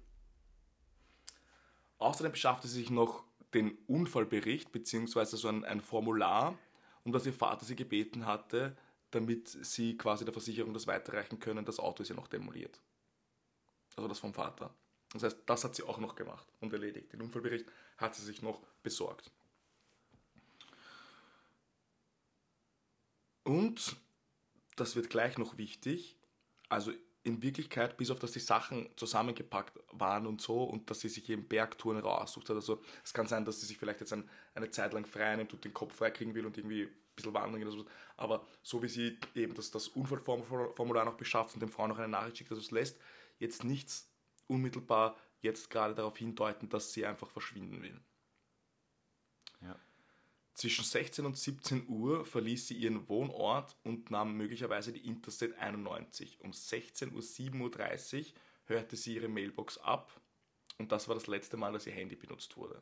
[1.97, 6.57] Außerdem beschaffte sie sich noch den Unfallbericht beziehungsweise so ein, ein Formular,
[7.03, 8.77] um das ihr Vater sie gebeten hatte,
[9.11, 11.65] damit sie quasi der Versicherung das weiterreichen können.
[11.65, 12.79] Das Auto ist ja noch demoliert.
[13.95, 14.73] Also das vom Vater.
[15.11, 17.11] Das heißt, das hat sie auch noch gemacht und erledigt.
[17.11, 17.65] Den Unfallbericht
[17.97, 19.31] hat sie sich noch besorgt.
[23.43, 23.95] Und,
[24.75, 26.15] das wird gleich noch wichtig,
[26.69, 26.93] also
[27.29, 31.29] in Wirklichkeit, bis auf dass die Sachen zusammengepackt waren und so und dass sie sich
[31.29, 32.55] eben Bergtouren raussucht hat.
[32.55, 35.53] Also es kann sein, dass sie sich vielleicht jetzt ein, eine Zeit lang frei nimmt
[35.53, 37.85] und den Kopf frei kriegen will und irgendwie ein bisschen wandern so.
[38.17, 42.07] Aber so wie sie eben das, das Unfallformular noch beschafft und dem Frau noch eine
[42.07, 42.99] Nachricht schickt, dass es lässt,
[43.39, 44.11] jetzt nichts
[44.47, 47.99] unmittelbar jetzt gerade darauf hindeuten, dass sie einfach verschwinden will.
[50.59, 56.41] Zwischen 16 und 17 Uhr verließ sie ihren Wohnort und nahm möglicherweise die Interstate 91.
[56.41, 58.25] Um 16.37 Uhr
[58.65, 60.11] hörte sie ihre Mailbox ab
[60.77, 62.81] und das war das letzte Mal, dass ihr Handy benutzt wurde.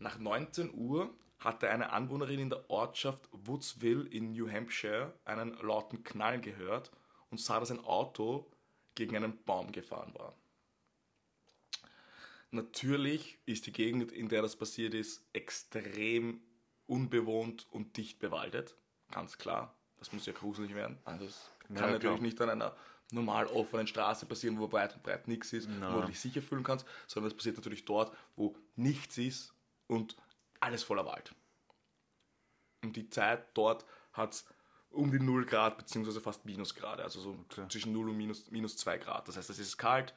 [0.00, 6.02] Nach 19 Uhr hatte eine Anwohnerin in der Ortschaft Woodsville in New Hampshire einen lauten
[6.02, 6.90] Knall gehört
[7.30, 8.50] und sah, dass ein Auto
[8.96, 10.34] gegen einen Baum gefahren war.
[12.50, 16.40] Natürlich ist die Gegend, in der das passiert ist, extrem
[16.86, 18.74] unbewohnt und dicht bewaldet.
[19.10, 19.74] Ganz klar.
[19.98, 20.98] Das muss ja gruselig werden.
[21.04, 22.20] Also es kann Ja, natürlich klar.
[22.20, 22.76] nicht an einer
[23.10, 26.62] normal offenen Straße passieren, wo weit und breit nichts ist, wo du dich sicher fühlen
[26.62, 29.54] kannst, sondern es passiert natürlich dort, wo nichts ist
[29.86, 30.16] und
[30.60, 31.34] alles voller Wald.
[32.82, 34.46] Und die Zeit dort hat es
[34.90, 37.66] um die 0 Grad beziehungsweise fast Minusgrade, also so Okay.
[37.68, 39.28] zwischen 0 und minus, minus 2 Grad.
[39.28, 40.14] Das heißt, es ist kalt,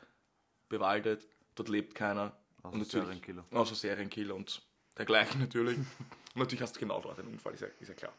[0.70, 1.28] bewaldet,
[1.62, 2.36] dort lebt keiner.
[2.64, 3.46] Außer natürlich, Serienkiller.
[3.52, 4.62] Außer Serienkiller und
[4.98, 5.78] dergleichen natürlich.
[5.78, 5.88] und
[6.36, 8.14] natürlich hast du genau dort einen Unfall, ist ja, ist ja klar.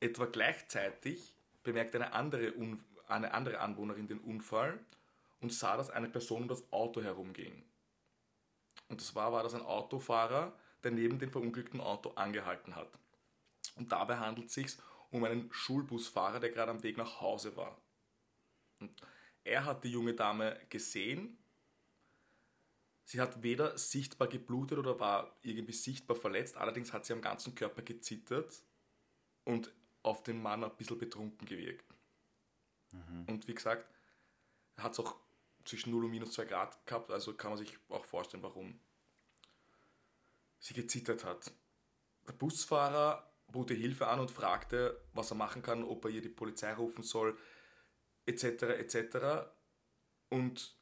[0.00, 4.78] Etwa gleichzeitig bemerkt eine andere, Un eine andere Anwohnerin den Unfall
[5.40, 7.64] und sah, dass eine Person um das Auto herumging.
[8.88, 10.52] Und zwar war das ein Autofahrer,
[10.84, 12.90] der neben dem verunglückten Auto angehalten hat.
[13.76, 14.76] Und dabei handelt es sich
[15.10, 17.78] um einen Schulbusfahrer, der gerade am Weg nach Hause war.
[18.78, 18.90] Und
[19.48, 21.38] er hat die junge Dame gesehen,
[23.10, 27.54] Sie hat weder sichtbar geblutet oder war irgendwie sichtbar verletzt, allerdings hat sie am ganzen
[27.54, 28.62] Körper gezittert
[29.44, 31.94] und auf den Mann ein bisschen betrunken gewirkt.
[33.26, 33.90] Und wie gesagt,
[34.76, 35.16] hat es auch
[35.64, 38.78] zwischen 0 und minus 2 Grad gehabt, also kann man sich auch vorstellen, warum
[40.58, 41.50] sie gezittert hat.
[42.26, 46.20] Der Busfahrer bot ihr Hilfe an und fragte, was er machen kann, ob er ihr
[46.20, 47.38] die Polizei rufen soll,
[48.28, 48.62] etc.
[48.62, 49.50] etc.
[50.28, 50.76] Und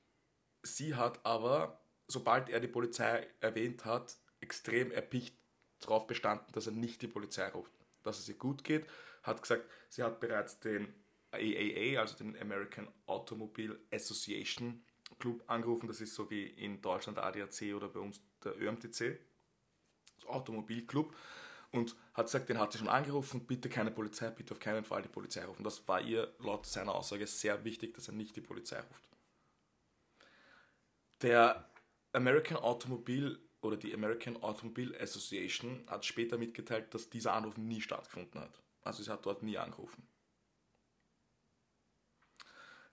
[0.63, 5.37] sie hat aber, sobald er die Polizei erwähnt hat, extrem erpicht
[5.81, 8.87] darauf bestanden, dass er nicht die Polizei ruft, dass es ihr gut geht,
[9.23, 10.93] hat gesagt, sie hat bereits den
[11.33, 14.83] AAA, also den American Automobile Association
[15.19, 19.19] Club angerufen, das ist so wie in Deutschland der ADAC oder bei uns der ÖMTC,
[20.17, 21.15] das Automobilclub,
[21.73, 25.03] und hat gesagt, den hat sie schon angerufen, bitte keine Polizei, bitte auf keinen Fall
[25.03, 25.65] die Polizei rufen.
[25.65, 29.09] Das war ihr laut seiner Aussage sehr wichtig, dass er nicht die Polizei ruft.
[31.23, 31.71] Der
[32.13, 38.41] American Automobile oder die American Automobile Association hat später mitgeteilt, dass dieser Anruf nie stattgefunden
[38.41, 38.63] hat.
[38.83, 40.07] Also sie hat dort nie angerufen.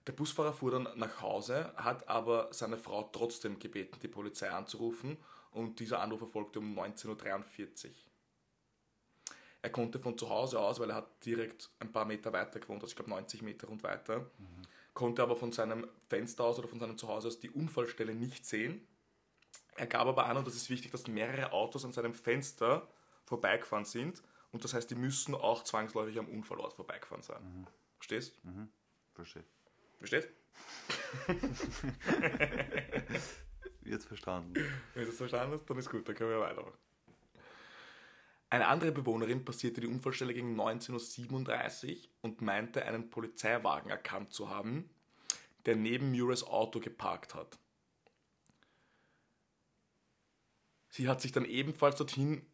[0.06, 5.16] Der Busfahrer fuhr dann nach Hause, hat aber seine Frau trotzdem gebeten, die Polizei anzurufen
[5.50, 7.92] und dieser Anruf erfolgte um 19.43 Uhr.
[9.64, 12.82] Er konnte von zu Hause aus, weil er hat direkt ein paar Meter weiter gewohnt,
[12.82, 14.30] also ich glaube 90 Meter und weiter,
[14.92, 18.86] konnte aber von seinem Fenster aus oder von seinem Zuhause aus die Unfallstelle nicht sehen.
[19.76, 22.86] Er gab aber an, und das ist wichtig, dass mehrere Autos an seinem Fenster
[23.24, 24.22] vorbeigefahren sind
[24.52, 27.66] und das heißt, die müssen auch zwangsläufig am Unfallort vorbeigefahren sein.
[27.96, 28.38] Verstehst?
[29.14, 29.44] Verstehe.
[29.96, 30.28] Verstehst?
[33.82, 34.52] Jetzt verstanden.
[34.92, 36.76] Wenn du das verstanden hast, dann ist gut, dann können wir weitermachen.
[38.54, 44.48] Eine andere Bewohnerin passierte die Unfallstelle gegen 19.37 Uhr und meinte, einen Polizeiwagen erkannt zu
[44.48, 44.88] haben,
[45.66, 47.58] der neben Murrays Auto geparkt hat.
[50.88, 52.46] Sie hat sich dann ebenfalls dorthin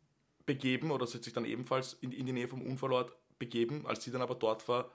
[0.46, 3.86] begeben oder sie hat sich dann ebenfalls in, in die Nähe vom Unfallort begeben.
[3.86, 4.90] Als sie dann aber dort war,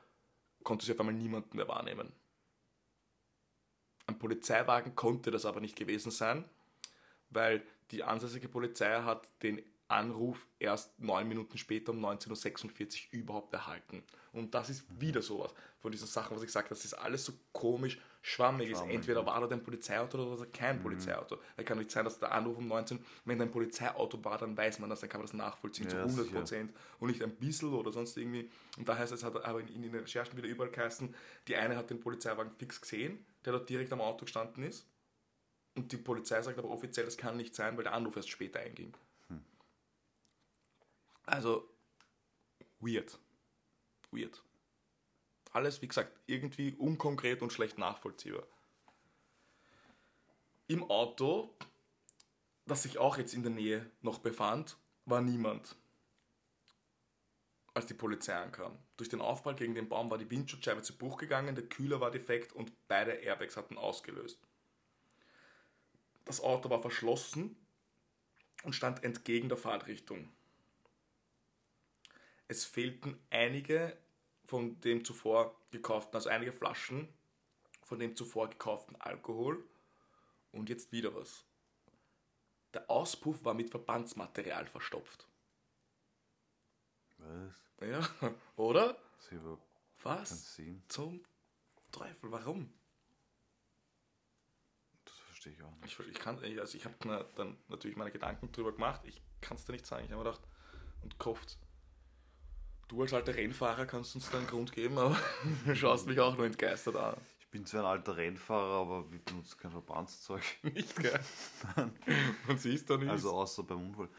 [0.64, 2.14] konnte sie auf einmal niemanden mehr wahrnehmen.
[4.08, 6.46] Ein Polizeiwagen konnte das aber nicht gewesen sein,
[7.30, 13.54] weil die ansässige Polizei hat den Anruf erst neun Minuten später um 19.46 Uhr überhaupt
[13.54, 14.04] erhalten.
[14.34, 17.34] Und das ist wieder sowas von diesen Sachen, was ich sage, das ist alles so
[17.52, 18.80] komisch schwammig ist.
[18.80, 19.26] Schwammig, Entweder ja.
[19.28, 21.38] war da ein Polizeiauto oder war da kein Polizeiauto.
[21.56, 24.58] Es kann nicht sein, dass der Anruf um 19, wenn da ein Polizeiauto war, dann
[24.58, 26.40] weiß man das, dann kann man das nachvollziehen zu Ja, 100 sicher.
[26.40, 28.50] Prozent und nicht ein bisschen oder sonst irgendwie.
[28.78, 31.14] Und da heißt es, hat aber in, in den Recherchen wieder überall geheißen,
[31.48, 34.88] die eine hat den Polizeiwagen fix gesehen, der dort direkt am Auto gestanden ist.
[35.76, 38.60] Und die Polizei sagt aber offiziell, das kann nicht sein, weil der Anruf erst später
[38.60, 38.96] einging.
[41.26, 41.70] Also,
[42.80, 43.18] weird.
[44.12, 44.44] Weird.
[45.52, 48.44] Alles, wie gesagt, irgendwie unkonkret und schlecht nachvollziehbar.
[50.68, 51.54] Im Auto,
[52.66, 55.76] das sich auch jetzt in der Nähe noch befand, war niemand.
[57.74, 58.78] Als die Polizei ankam.
[58.98, 62.10] Durch den Aufprall gegen den Baum war die Windschutzscheibe zu Bruch gegangen, der Kühler war
[62.10, 64.40] defekt und beide Airbags hatten ausgelöst.
[66.24, 67.56] Das Auto war verschlossen
[68.64, 70.30] und stand entgegen der Fahrtrichtung.
[72.48, 73.98] Es fehlten einige
[74.46, 77.10] von dem zuvor gekauften, also einige Flaschen
[77.84, 79.64] von dem zuvor gekauften Alkohol.
[80.52, 81.44] Und jetzt wieder was.
[82.74, 85.28] Der Auspuff war mit Verbandsmaterial verstopft.
[87.18, 87.56] Was?
[87.82, 88.08] Ja,
[88.56, 88.98] oder?
[89.32, 89.64] Überhaupt
[90.04, 90.56] Was?
[90.88, 91.24] Zum
[91.92, 92.72] Teufel, warum?
[95.04, 96.00] Das verstehe ich auch nicht.
[96.00, 99.02] Ich, ich kann, also ich habe mir dann natürlich meine Gedanken drüber gemacht.
[99.06, 100.06] Ich kann es dir nicht sagen.
[100.06, 100.48] Ich habe mir gedacht,
[101.02, 101.58] und gehofft,
[102.88, 105.18] du als alter Rennfahrer kannst uns da einen Grund geben, aber
[105.66, 107.16] du schaust mich auch nur entgeistert an.
[107.40, 110.44] Ich bin zwar ein alter Rennfahrer, aber wir benutzen kein Verbandszeug.
[110.64, 111.20] Nicht, gell?
[112.48, 113.10] Und sie ist da nicht.
[113.10, 114.10] Also außer beim Unfall.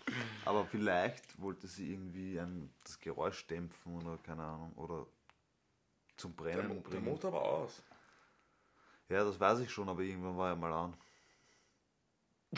[0.46, 4.72] Aber vielleicht wollte sie irgendwie ein, das Geräusch dämpfen oder keine Ahnung.
[4.76, 5.06] Oder
[6.16, 7.04] zum der, Brennen der bringen.
[7.04, 7.82] Motor war aus.
[9.08, 10.96] Ja, das weiß ich schon, aber irgendwann war er mal an.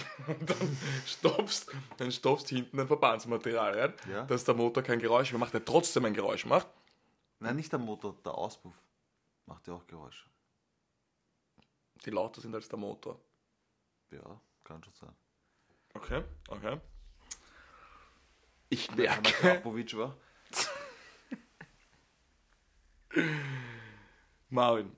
[0.27, 4.25] Dann stoppst, dann stoppst hinten ein Verbandsmaterial rein, Ja.
[4.25, 6.67] dass der Motor kein Geräusch mehr macht, der trotzdem ein Geräusch macht.
[7.41, 8.75] Nein, nicht der Motor, der Auspuff
[9.47, 10.27] macht ja auch Geräusche.
[12.05, 13.21] Die lauter sind als der Motor.
[14.11, 15.15] Ja, kann schon sein.
[15.95, 16.81] Okay, okay.
[18.69, 20.17] Ich er merke, Krapovic war.
[24.51, 24.95] Marvin,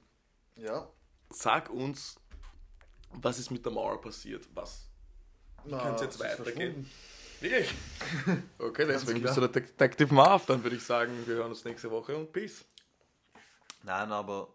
[0.57, 0.89] Ja.
[1.31, 2.17] sag uns,
[3.11, 4.49] was ist mit der Mauer passiert?
[4.55, 4.90] Was?
[5.65, 6.89] Wie kann es jetzt weitergehen?
[7.41, 7.75] Wirklich?
[8.59, 10.45] Okay, deswegen bist du der Detective Marv.
[10.47, 12.65] Dann würde ich sagen, wir hören uns nächste Woche und Peace.
[13.83, 14.49] Nein, aber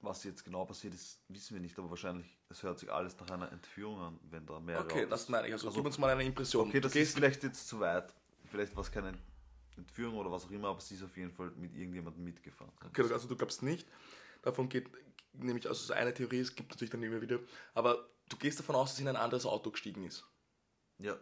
[0.00, 3.28] Was jetzt genau passiert ist, wissen wir nicht, aber wahrscheinlich, es hört sich alles nach
[3.30, 5.52] einer Entführung an, wenn da mehrere Okay, das meine ich.
[5.52, 6.68] Also, Also- gib uns mal eine Impression.
[6.68, 8.14] Okay, das ist vielleicht jetzt zu weit.
[8.48, 9.12] Vielleicht war es keine
[9.76, 12.70] Entführung oder was auch immer, aber sie ist auf jeden Fall mit irgendjemandem mitgefahren.
[12.86, 13.88] Okay, also du glaubst nicht.
[14.42, 14.88] Davon geht
[15.32, 17.40] nämlich, also so eine Theorie, es gibt natürlich dann immer wieder,
[17.74, 20.24] aber du gehst davon aus, dass sie in ein anderes Auto gestiegen ist.
[20.98, 21.16] Ja,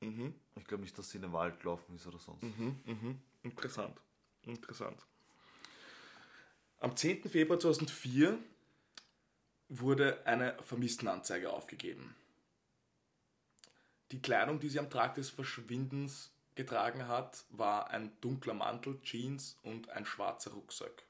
[0.00, 2.42] Mhm, ich glaube nicht, dass sie in den Wald gelaufen ist oder sonst.
[2.42, 3.18] mhm, mhm.
[3.42, 3.98] Interessant.
[4.42, 5.00] Interessant.
[6.78, 7.22] Am 10.
[7.30, 8.38] Februar 2004
[9.70, 12.14] wurde eine Vermisstenanzeige aufgegeben.
[14.12, 19.56] Die Kleidung, die sie am Tag des Verschwindens getragen hat, war ein dunkler Mantel, Jeans
[19.62, 21.04] und ein schwarzer Rucksack.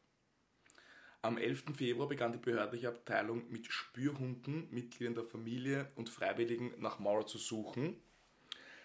[1.24, 1.74] Am 11.
[1.74, 7.38] Februar begann die behördliche Abteilung mit Spürhunden, Mitgliedern der Familie und Freiwilligen nach Maura zu
[7.38, 7.96] suchen.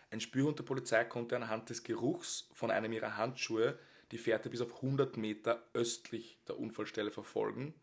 [0.09, 3.77] Ein Spürhund der Polizei konnte anhand des Geruchs von einem ihrer Handschuhe
[4.13, 7.73] die Fährte bis auf 100 Meter östlich der Unfallstelle verfolgen.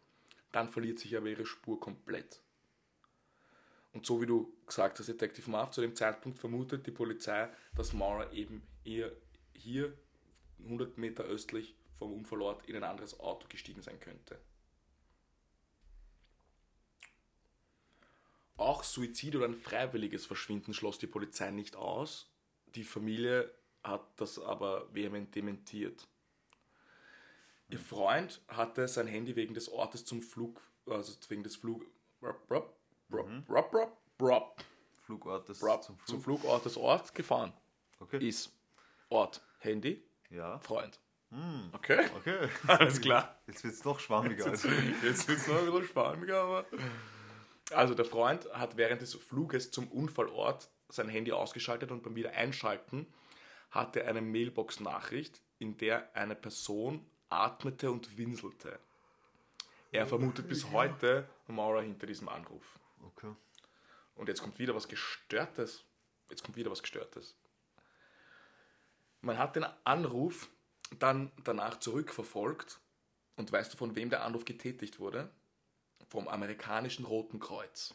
[0.53, 2.40] Dann verliert sich aber ihre Spur komplett.
[3.92, 7.92] Und so wie du gesagt hast, Detective Marv, zu dem Zeitpunkt vermutet die Polizei, dass
[7.92, 9.12] Maura eben eher
[9.53, 9.92] hier
[10.64, 14.39] 100 Meter östlich vom Unfallort in ein anderes Auto gestiegen sein könnte.
[18.57, 22.31] Auch Suizid oder ein freiwilliges Verschwinden schloss die Polizei nicht aus.
[22.75, 23.51] Die Familie
[23.83, 26.09] hat das aber vehement dementiert.
[27.69, 31.85] Ihr Freund hatte sein Handy wegen des Ortes zum Flug, also wegen des Flug,
[32.21, 32.77] brop, brop,
[33.09, 34.65] brop, brop, brop, brop,
[35.03, 36.41] Flugort des, brop, zum zum Flug.
[36.41, 37.53] Flugort des Orts gefahren.
[37.99, 38.27] Okay.
[38.27, 38.53] Ist
[39.09, 40.59] Ort, Handy, Ja.
[40.61, 40.99] Freund.
[41.37, 42.49] Hm, Okay, Okay.
[42.66, 43.38] alles klar.
[43.46, 44.46] Jetzt wird es doch schwammiger.
[44.49, 46.64] Jetzt wird es noch ein bisschen spannender, aber.
[47.72, 53.07] Also, der Freund hat während des Fluges zum Unfallort sein Handy ausgeschaltet und beim Wiedereinschalten
[53.70, 58.79] hatte er eine Mailbox-Nachricht, in der eine Person atmete und winselte.
[59.92, 62.79] Er vermutet bis heute Maura hinter diesem Anruf.
[63.05, 63.33] Okay.
[64.14, 65.85] Und jetzt kommt wieder was Gestörtes.
[66.31, 67.37] Jetzt kommt wieder was Gestörtes.
[69.20, 70.49] Man hat den Anruf
[70.99, 72.81] dann danach zurückverfolgt.
[73.37, 75.31] Und weißt du, von wem der Anruf getätigt wurde?
[76.09, 77.94] Vom amerikanischen Roten Kreuz.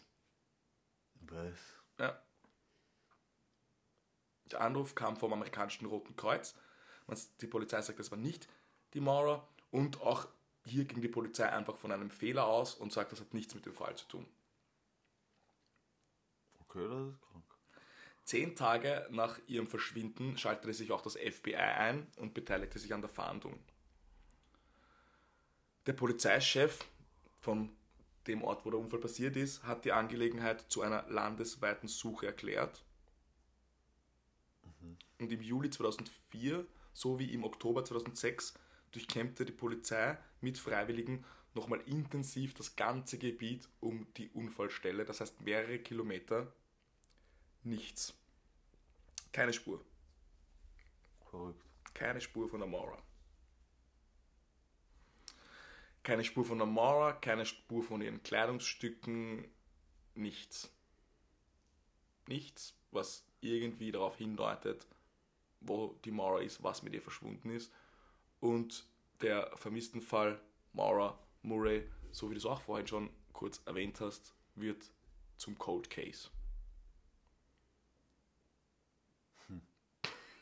[1.21, 1.59] Was?
[1.99, 2.21] Ja.
[4.51, 6.55] Der Anruf kam vom amerikanischen Roten Kreuz.
[7.39, 8.47] Die Polizei sagt, das war nicht
[8.93, 9.47] die Maurer.
[9.71, 10.27] Und auch
[10.65, 13.65] hier ging die Polizei einfach von einem Fehler aus und sagt, das hat nichts mit
[13.65, 14.27] dem Fall zu tun.
[16.59, 17.30] Okay, das ist krank.
[18.23, 23.01] Zehn Tage nach ihrem Verschwinden schaltete sich auch das FBI ein und beteiligte sich an
[23.01, 23.59] der Fahndung.
[25.87, 26.85] Der Polizeichef
[27.39, 27.75] von
[28.27, 32.83] dem Ort, wo der Unfall passiert ist, hat die Angelegenheit zu einer landesweiten Suche erklärt.
[35.19, 38.53] Und im Juli 2004 sowie im Oktober 2006
[38.91, 45.41] durchkämmte die Polizei mit Freiwilligen nochmal intensiv das ganze Gebiet um die Unfallstelle, das heißt
[45.41, 46.53] mehrere Kilometer
[47.63, 48.13] Nichts.
[49.31, 49.83] Keine Spur.
[51.29, 51.63] Verrückt.
[51.93, 53.01] Keine Spur von der Maurer.
[56.03, 59.47] Keine Spur von der Maurer, keine Spur von ihren Kleidungsstücken,
[60.15, 60.71] nichts.
[62.27, 64.87] Nichts, was irgendwie darauf hindeutet,
[65.59, 67.71] wo die Maurer ist, was mit ihr verschwunden ist.
[68.39, 68.85] Und
[69.21, 70.41] der vermissten Fall
[70.73, 74.91] Maurer Murray, so wie du es auch vorhin schon kurz erwähnt hast, wird
[75.37, 76.29] zum Cold Case.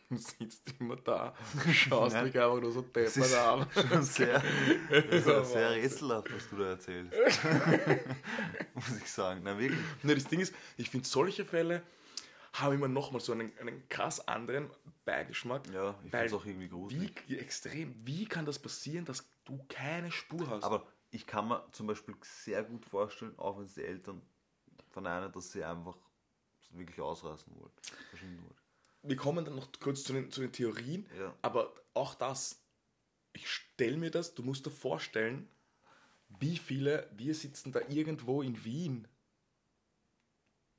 [0.11, 1.35] Du sitzt immer da,
[1.71, 2.25] schaust Nein.
[2.25, 3.67] mich einfach nur so deppert an.
[3.89, 4.41] schon sehr,
[4.89, 5.57] Ja, ja sehr Wahnsinn.
[5.67, 7.13] rätselhaft, was du da erzählst.
[8.73, 9.41] Muss ich sagen.
[9.43, 9.79] Na wirklich.
[10.01, 11.83] Ne, das Ding ist, ich finde, solche Fälle
[12.53, 14.71] haben immer nochmal so einen, einen krass anderen
[15.05, 15.67] Beigeschmack.
[15.71, 17.23] Ja, ich finde es auch irgendwie gruselig.
[17.27, 20.63] Wie extrem, wie kann das passieren, dass du keine Spur hast?
[20.63, 24.21] Aber ich kann mir zum Beispiel sehr gut vorstellen, auch wenn es die Eltern
[24.89, 25.95] verneinen, dass sie einfach
[26.71, 27.75] wirklich ausreißen wollten.
[29.03, 31.33] Wir kommen dann noch kurz zu den, zu den Theorien, Ja.
[31.41, 32.61] aber auch das,
[33.33, 35.47] ich stelle mir das, du musst dir vorstellen,
[36.39, 39.07] wie viele, wir sitzen da irgendwo in Wien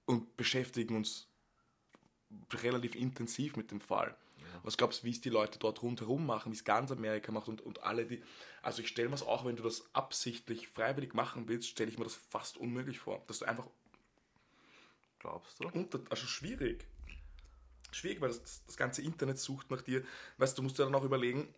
[0.04, 1.28] und beschäftigen uns
[2.52, 4.16] relativ intensiv mit dem Fall.
[4.62, 7.48] Was glaubst du, wie es die Leute dort rundherum machen, wie es ganz Amerika macht
[7.48, 8.22] und, und alle die.
[8.62, 11.98] Also ich stelle mir es auch, wenn du das absichtlich freiwillig machen willst, stelle ich
[11.98, 13.22] mir das fast unmöglich vor.
[13.26, 13.66] Dass du einfach
[15.20, 15.68] Glaubst du?
[15.68, 16.86] unter, also schwierig.
[17.92, 20.02] Schwierig, weil das, das ganze Internet sucht nach dir.
[20.38, 21.52] Weißt du, musst dir dann auch überlegen,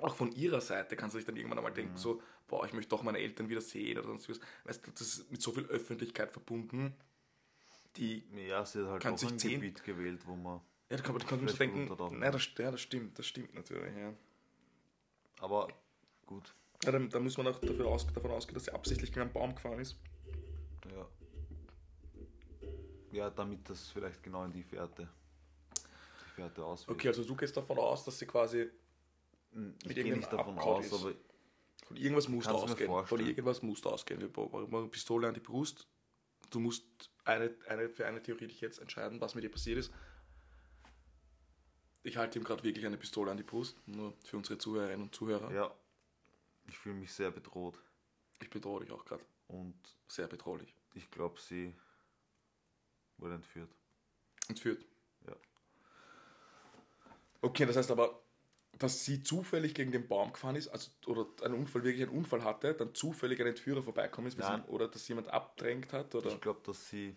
[0.00, 2.90] auch von ihrer Seite kannst du dich dann irgendwann einmal denken, so, boah, ich möchte
[2.90, 4.38] doch meine Eltern wieder sehen oder sonst was.
[4.64, 6.94] Weißt du, das ist mit so viel Öffentlichkeit verbunden,
[7.96, 10.60] die, Ja, sie hat halt Kann auch sich ein zehn- Gebiet gewählt, wo man.
[10.90, 13.26] ja, da kann man, da kann man Vielleicht denken, nein, das, ja, das stimmt, das
[13.26, 14.12] stimmt natürlich, ja.
[15.40, 15.68] Aber
[16.26, 16.54] gut.
[16.84, 19.32] Ja, dann, dann muss man auch dafür aus, davon ausgehen, dass sie absichtlich gegen einen
[19.32, 19.96] Baum gefahren ist.
[23.12, 23.30] Ja.
[23.30, 25.08] Damit das vielleicht genau in die Fährte,
[25.76, 26.98] die Fährte auswirkt.
[27.00, 28.68] Okay, also du gehst davon aus, dass sie quasi
[29.52, 30.92] Hm, Ich gehe nicht davon Abgrund aus, ist.
[30.92, 31.14] aber
[31.86, 33.06] von irgendwas musst du ausgehen.
[33.06, 34.20] Von irgendwas musst du ausgehen.
[34.20, 35.86] Wir brauchen eine Pistole an die Brust.
[36.50, 36.84] Du musst
[37.24, 39.90] eine, eine, für eine Theorie dich jetzt entscheiden, was mit dir passiert ist.
[42.02, 45.14] Ich halte ihm gerade wirklich eine Pistole an die Brust, nur für unsere Zuhörerinnen und
[45.14, 45.52] Zuhörer.
[45.52, 45.74] ja,
[46.68, 47.78] ich fühle mich sehr bedroht.
[48.40, 49.24] Ich bedrohe dich auch gerade.
[49.48, 49.74] Und
[50.06, 50.74] Sehr bedrohlich.
[50.94, 51.74] ich glaube, sie
[53.18, 53.70] wurde entführt.
[54.48, 54.84] Entführt.
[55.26, 55.36] Ja.
[57.40, 58.22] Okay, das heißt aber,
[58.78, 62.44] dass sie zufällig gegen den Baum gefahren ist, also oder einen Unfall, wirklich einen Unfall
[62.44, 64.62] hatte, dann zufällig ein Entführer vorbeikommen ist, Nein.
[64.62, 66.30] sie, oder dass jemand abdrängt hat, oder?
[66.32, 67.16] Ich glaube, dass sie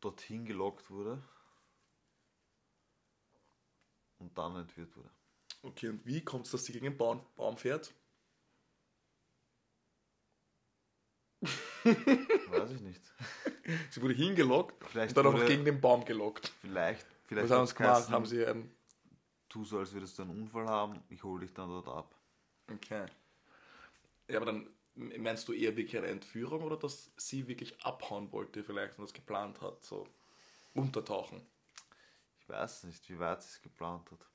[0.00, 1.22] dorthin gelockt wurde
[4.18, 5.10] und dann entführt wurde.
[5.62, 7.94] Okay, und wie kommt es, dass sie gegen den Baum, Baum fährt?
[11.84, 13.02] Weiß ich nicht.
[13.90, 16.52] Sie wurde hingelockt Vielleicht und dann auch gegen den Baum gelockt.
[16.60, 18.10] Vielleicht, vielleicht Was haben sie gemacht?
[18.10, 18.74] Haben sie einen.
[19.48, 22.14] tu so, als würdest du einen Unfall haben, ich hole dich dann dort ab.
[22.72, 23.06] Okay.
[24.28, 28.62] Ja, aber dann meinst du eher wirklich eine Entführung oder dass sie wirklich abhauen wollte,
[28.62, 30.06] vielleicht und das geplant hat, so
[30.72, 31.46] untertauchen?
[32.40, 34.28] Ich weiß nicht, wie weit sie es geplant hat.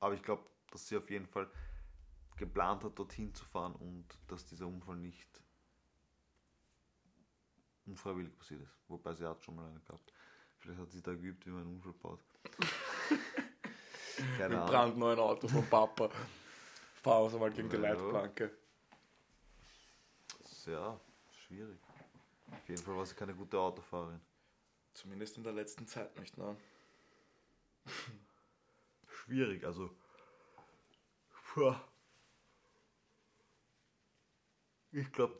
[0.00, 1.48] Aber ich glaube, dass sie auf jeden Fall
[2.36, 5.42] geplant hat, dorthin zu fahren und dass dieser Unfall nicht
[7.86, 8.78] unfreiwillig passiert ist.
[8.88, 10.12] Wobei sie hat schon mal einen gehabt.
[10.58, 12.20] Vielleicht hat sie da geübt, wie man einen Unfall baut.
[14.38, 14.66] Keine Im Ahnung.
[14.66, 16.10] brandneuen Auto vom Papa.
[17.02, 17.76] Fahren wir so mal gegen die.
[17.76, 18.56] Leitplanke.
[20.44, 21.80] Sehr schwierig.
[22.52, 24.20] Auf jeden Fall war sie keine gute Autofahrerin.
[24.94, 26.56] Zumindest in der letzten Zeit nicht, ne?
[29.06, 29.90] Schwierig, also.
[31.54, 31.74] Puh.
[34.92, 35.38] Ich glaube,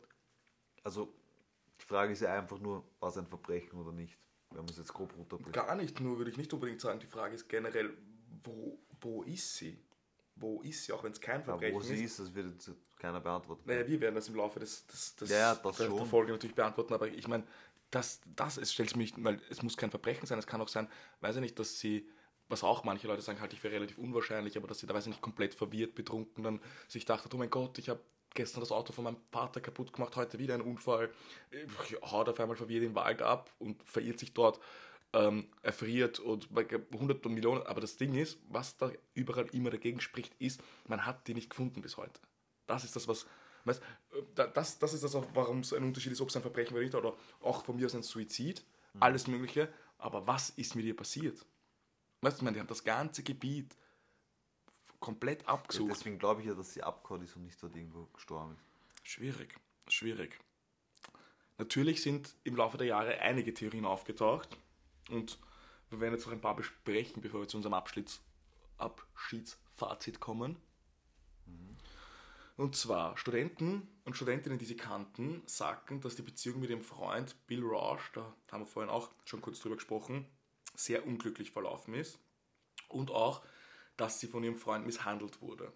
[0.83, 1.13] also
[1.79, 4.17] die Frage ist ja einfach nur, war es ein Verbrechen oder nicht?
[4.49, 5.53] Wenn man es jetzt grob runterbricht.
[5.53, 6.99] Gar nicht nur, würde ich nicht unbedingt sagen.
[6.99, 7.97] Die Frage ist generell,
[8.43, 9.79] wo, wo ist sie?
[10.35, 12.19] Wo ist sie, auch wenn es kein Verbrechen wo sie ist?
[12.19, 13.63] ist, das wird jetzt keiner beantworten.
[13.65, 16.05] Naja, wir werden das im Laufe des, des, des, Ja, ja, das der, der.
[16.05, 17.43] Folge natürlich beantworten, aber ich meine,
[17.91, 20.87] das, das ist, stellt mich, weil es muss kein Verbrechen sein, es kann auch sein,
[21.21, 22.09] weiß ich nicht, dass sie,
[22.47, 25.05] was auch manche Leute sagen, halte ich für relativ unwahrscheinlich, aber dass sie da, weiß
[25.05, 28.01] ich nicht, komplett verwirrt, betrunken dann sich dachte, oh mein Gott, ich habe
[28.33, 31.09] gestern das Auto von meinem Vater kaputt gemacht, heute wieder ein Unfall,
[31.51, 34.59] Ich haut auf einmal verwirrt den Wald ab und verirrt sich dort,
[35.13, 40.01] ähm, erfriert und bei hundert Millionen, aber das Ding ist, was da überall immer dagegen
[40.01, 42.19] spricht, ist, man hat die nicht gefunden bis heute.
[42.65, 43.27] Das ist das, was.
[43.65, 43.81] Weißt,
[44.35, 46.73] da- das, das ist das, auch, warum es ein Unterschied ist, ob es ein Verbrechen
[46.73, 48.65] oder nicht, oder auch von mir aus ein Suizid,
[48.99, 49.71] alles Mögliche.
[49.99, 51.45] Aber was ist mit ihr passiert?
[52.21, 53.75] Weißt du, ich meine, die haben das ganze Gebiet
[55.03, 55.91] komplett Ja, abgesucht.
[55.91, 58.63] deswegen glaube ich ja, dass sie abgehauen ist und nicht dort irgendwo gestorben ist.
[59.05, 59.53] Schwierig,
[59.89, 60.39] schwierig.
[61.57, 64.57] Natürlich sind im Laufe der Jahre einige Theorien aufgetaucht
[65.09, 65.37] und
[65.89, 68.21] wir werden jetzt noch ein paar besprechen, bevor wir zu unserem Abschnitt,
[68.77, 70.55] Abschiedsfazit kommen.
[72.55, 77.35] Und zwar, Studenten und Studentinnen, die sie kannten, sagten, dass die Beziehung mit ihrem Freund
[77.45, 80.25] Bill Rausch, da haben wir vorhin auch schon kurz drüber gesprochen,
[80.75, 82.19] sehr unglücklich verlaufen ist.
[82.87, 83.41] Und auch,
[83.97, 85.71] dass sie von ihrem Freund misshandelt wurde.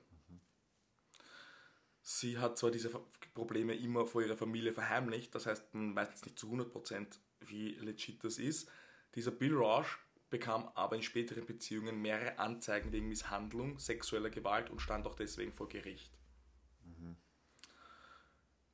[2.01, 2.89] Sie hat zwar diese
[3.33, 7.73] Probleme immer vor ihrer Familie verheimlicht, das heißt, man weiß jetzt nicht zu 100% wie
[7.75, 8.69] legit das ist.
[9.15, 9.99] Dieser Bill Rausch
[10.29, 15.53] bekam aber in späteren Beziehungen mehrere Anzeigen wegen Misshandlung, sexueller Gewalt und stand auch deswegen
[15.53, 16.17] vor Gericht.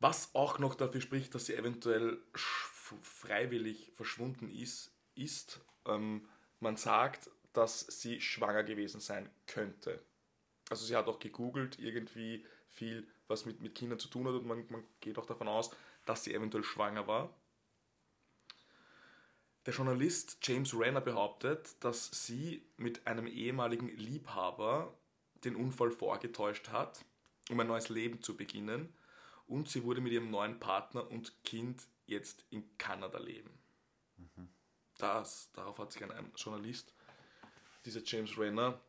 [0.04, 6.28] Was auch noch dafür spricht, dass sie eventuell freiwillig verschwunden ist, ist, ähm,
[6.60, 10.04] man sagt, dass sie schwanger gewesen sein könnte.
[10.70, 14.46] Also sie hat auch gegoogelt, irgendwie viel, was mit, mit Kindern zu tun hat und
[14.46, 15.72] man, man geht auch davon aus,
[16.06, 17.34] dass sie eventuell schwanger war.
[19.66, 24.94] Der Journalist James Renner behauptet, dass sie mit einem ehemaligen Liebhaber
[25.46, 27.06] den Unfall vorgetäuscht hat,
[27.50, 28.94] um ein neues Leben zu beginnen.
[29.48, 33.52] Und sie wurde mit ihrem neuen Partner und Kind jetzt in Kanada leben.
[34.98, 36.94] Das, darauf hat sich ein Journalist,
[37.86, 38.80] dieser James Renner,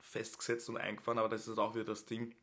[0.00, 2.34] festgesetzt und eingefahren, aber das ist auch wieder das Ding,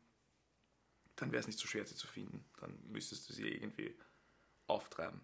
[1.16, 2.44] dann wäre es nicht so schwer, sie zu finden.
[2.60, 3.94] Dann müsstest du sie irgendwie
[4.66, 5.20] auftreiben.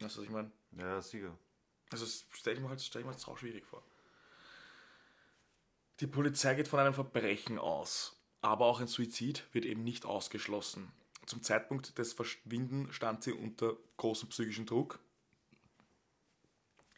[0.00, 0.50] Weißt du, was ich meine?
[0.72, 1.36] Ja, sicher.
[1.90, 3.82] Also das stell ich mir halt, stell ich mir halt sau schwierig vor.
[6.00, 10.92] Die Polizei geht von einem Verbrechen aus, aber auch ein Suizid wird eben nicht ausgeschlossen.
[11.26, 14.98] Zum Zeitpunkt des Verschwinden stand sie unter großem psychischen Druck.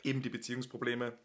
[0.04, 1.18] Eben die Beziehungsprobleme,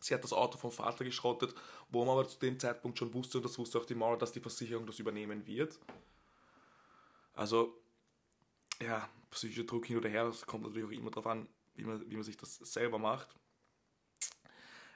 [0.00, 1.54] Sie hat das Auto vom Vater geschrottet,
[1.90, 4.32] wo man aber zu dem Zeitpunkt schon wusste, und das wusste auch die Mauer, dass
[4.32, 5.78] die Versicherung das übernehmen wird.
[7.34, 7.80] Also,
[8.80, 12.10] ja, psychischer Druck hin oder her, das kommt natürlich auch immer darauf an, wie man,
[12.10, 13.28] wie man sich das selber macht.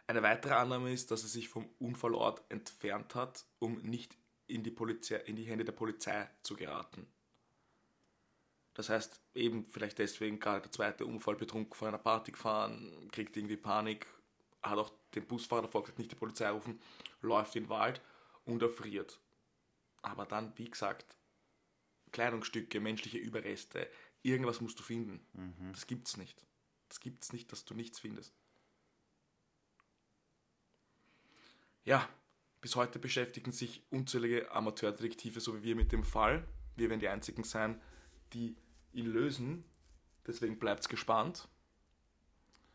[0.07, 4.71] Eine weitere Annahme ist, dass er sich vom Unfallort entfernt hat, um nicht in die,
[4.71, 7.07] Polizei, in die Hände der Polizei zu geraten.
[8.75, 13.37] Das heißt, eben vielleicht deswegen gerade der zweite Unfall betrunken vor einer Party gefahren, kriegt
[13.37, 14.07] irgendwie Panik,
[14.65, 16.81] hat auch den Busfahrer davor gesagt, nicht die Polizei rufen,
[17.21, 18.01] läuft in den Wald
[18.45, 19.21] und erfriert.
[20.03, 21.17] Aber dann, wie gesagt,
[22.13, 23.89] Kleidungsstücke, menschliche Überreste,
[24.23, 25.27] irgendwas musst du finden.
[25.33, 25.73] Mhm.
[25.73, 26.45] Das gibt's nicht.
[26.89, 28.35] Das gibt's nicht, dass du nichts findest.
[31.85, 32.09] Ja,
[32.61, 36.47] bis heute beschäftigen sich unzählige Amateurdetektive, so wie wir, mit dem Fall.
[36.77, 37.81] Wir werden die einzigen sein,
[38.33, 38.57] die
[38.93, 39.65] ihn lösen.
[40.27, 41.49] Deswegen bleibt's gespannt.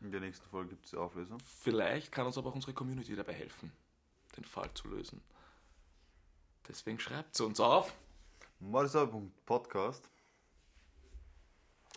[0.00, 1.38] In der nächsten Folge gibt es die Auflösung.
[1.40, 3.70] Vielleicht kann uns aber auch unsere Community dabei helfen,
[4.36, 5.20] den Fall zu lösen.
[6.68, 7.92] Deswegen schreibt zu uns auf
[8.60, 10.08] Mordisauer.podcast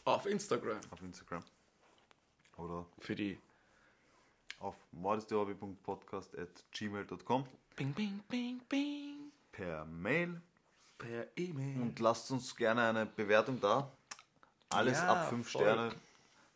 [0.05, 1.43] auf Instagram auf Instagram.
[2.57, 3.39] Oder für die
[4.59, 7.45] auf mordisdehobby.podcast at gmail.com
[7.75, 10.41] Bing, bing, bing, bing per Mail.
[10.97, 11.81] per E-Mail.
[11.81, 13.91] Und lasst uns gerne eine Bewertung da.
[14.69, 15.61] Alles Ja, ab 5 voll.
[15.61, 15.95] Sterne.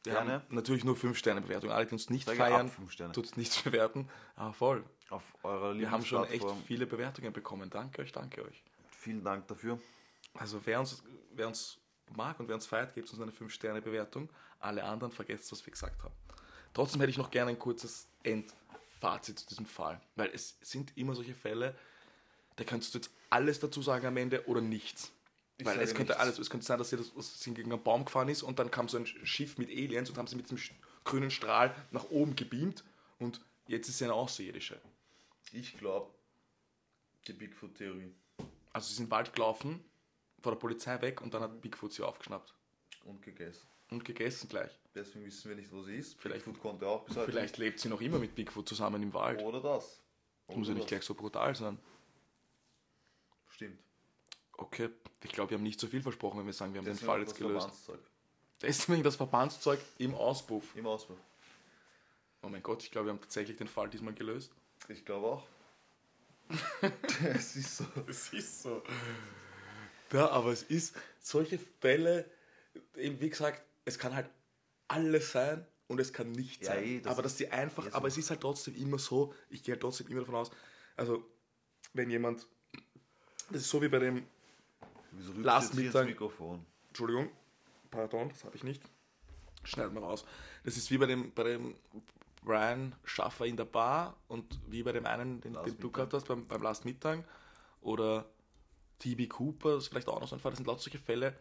[0.03, 0.33] Wir Gerne.
[0.33, 1.71] haben natürlich nur 5 Sterne Bewertung.
[1.71, 3.13] Alle, die uns nicht Sage feiern, ab 5 Sterne.
[3.13, 4.07] tut nichts bewerten.
[4.35, 4.83] Aber voll.
[5.09, 7.69] Auf eurer Wir haben schon echt viele Bewertungen bekommen.
[7.69, 8.63] Danke euch, danke euch.
[8.91, 9.79] Vielen Dank dafür.
[10.33, 11.77] Also wer uns, wer uns
[12.15, 14.29] mag und wer uns feiert, gebt uns eine 5-Sterne-Bewertung.
[14.59, 16.13] Alle anderen vergesst, was wir gesagt haben.
[16.73, 19.99] Trotzdem hätte ich noch gerne ein kurzes Endfazit zu diesem Fall.
[20.15, 21.75] Weil es sind immer solche Fälle,
[22.57, 25.11] da kannst du jetzt alles dazu sagen am Ende oder nichts.
[25.59, 26.19] Ich Weil es könnte nichts.
[26.21, 28.59] alles, es könnte sein, dass sie, das, dass sie gegen einen Baum gefahren ist und
[28.59, 30.71] dann kam so ein Schiff mit Aliens und haben sie mit dem sch-
[31.03, 32.83] grünen Strahl nach oben gebeamt
[33.17, 34.79] und jetzt ist sie eine Außerirdische.
[35.53, 36.13] Ich glaube,
[37.27, 38.13] die Bigfoot-Theorie.
[38.71, 39.83] Also sie sind Wald gelaufen,
[40.41, 42.53] vor der Polizei weg und dann hat Bigfoot sie aufgeschnappt.
[43.05, 43.67] Und gegessen.
[43.89, 44.77] Und gegessen gleich.
[44.93, 46.19] Deswegen wissen wir nicht, wo sie ist.
[46.19, 49.13] Vielleicht- Bigfoot konnte auch bis heute Vielleicht lebt sie noch immer mit Bigfoot zusammen im
[49.13, 49.41] Wald.
[49.41, 50.01] Oder das.
[50.45, 51.79] Das muss ja Oder nicht gleich so brutal sein.
[53.49, 53.79] Stimmt.
[54.57, 54.89] Okay,
[55.23, 57.07] ich glaube, wir haben nicht so viel versprochen, wenn wir sagen, wir haben den Deswegen
[57.07, 57.69] Fall das jetzt gelöst.
[58.61, 60.75] Deswegen das Verbandszeug im Auspuff.
[60.75, 61.17] Im Ausbruch.
[62.41, 64.51] Oh mein Gott, ich glaube, wir haben tatsächlich den Fall diesmal gelöst.
[64.87, 65.47] Ich glaube auch.
[67.35, 67.85] es ist so.
[68.07, 68.81] Es ist so.
[70.13, 72.29] Ja, aber es ist solche Fälle,
[72.95, 74.29] eben wie gesagt, es kann halt
[74.87, 76.83] alles sein und es kann nicht Ja, sein.
[76.83, 77.97] eh, das aber dass die einfach, ja, so.
[77.97, 80.51] aber es ist halt trotzdem immer so, ich gehe halt trotzdem immer davon aus,
[80.95, 81.25] also
[81.93, 82.47] wenn jemand,
[83.49, 84.25] das ist so wie bei dem,
[85.17, 86.65] Wieso rückst Last du jetzt Mittag- Mikrofon?
[86.89, 87.29] Entschuldigung,
[87.91, 88.81] pardon, das habe ich nicht,
[89.63, 90.25] schneiden wir raus.
[90.63, 91.75] Das ist wie bei dem, bei dem
[92.43, 96.27] Brian Schaffer in der Bar und wie bei dem einen, den, den du gehabt hast,
[96.27, 97.23] beim, beim Last Mittag
[97.81, 98.25] oder
[98.99, 101.37] TB Cooper, das ist vielleicht auch noch so ein Fall, das sind lauter solche Fälle,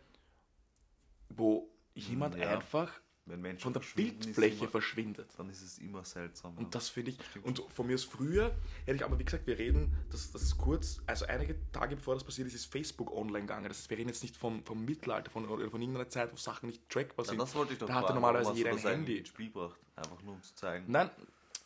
[1.28, 2.48] wo jemand ja.
[2.50, 2.92] einfach
[3.26, 5.28] Wenn Menschen von der ist Bildfläche immer, verschwindet.
[5.36, 6.56] dann ist es immer seltsam.
[6.56, 8.54] Und das finde ich, stimmt und von mir aus früher,
[8.84, 12.14] hätte ich aber wie gesagt, wir reden, das, das ist kurz, also einige Tage bevor
[12.14, 13.68] das passiert ist, ist Facebook online gegangen.
[13.68, 16.36] Das heißt, wir reden jetzt nicht vom, vom Mittelalter von, oder von irgendeiner Zeit, wo
[16.36, 17.40] Sachen nicht trackbar ja, sind.
[17.40, 19.18] das wollte ich doch da hatte normalerweise jeder ein das Handy.
[19.18, 19.80] ins Spiel gebracht.
[19.96, 20.84] Einfach nur um zu zeigen.
[20.86, 21.10] Nein,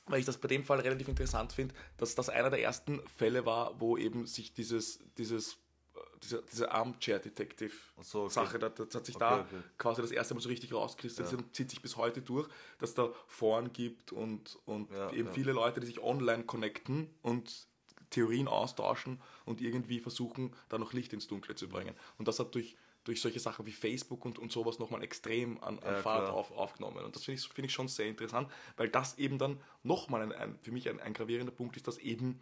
[0.06, 3.44] weil ich das bei dem Fall relativ interessant finde, dass das einer der ersten Fälle
[3.44, 5.58] war, wo eben sich dieses, dieses,
[6.22, 8.58] diese, diese Armchair-Detective-Sache, Ach so, okay.
[8.58, 9.62] das, hat sich Okay, da okay.
[9.78, 12.48] quasi das erste Mal so richtig rauskristallisiert und zieht sich bis heute durch,
[12.78, 15.34] dass da Foren gibt und, und Ja, eben ja.
[15.34, 17.66] viele Leute, die sich online connecten und
[18.10, 21.94] Theorien austauschen und irgendwie versuchen, da noch Licht ins Dunkle zu bringen.
[22.18, 25.78] Und das hat durch, durch solche Sachen wie Facebook und, und sowas nochmal extrem an,
[25.78, 27.04] an Ja, Fahrt auf, aufgenommen.
[27.04, 30.32] Und das finde ich, finde ich schon sehr interessant, weil das eben dann nochmal ein,
[30.32, 32.40] ein, für mich ein, ein gravierender Punkt ist, dass eben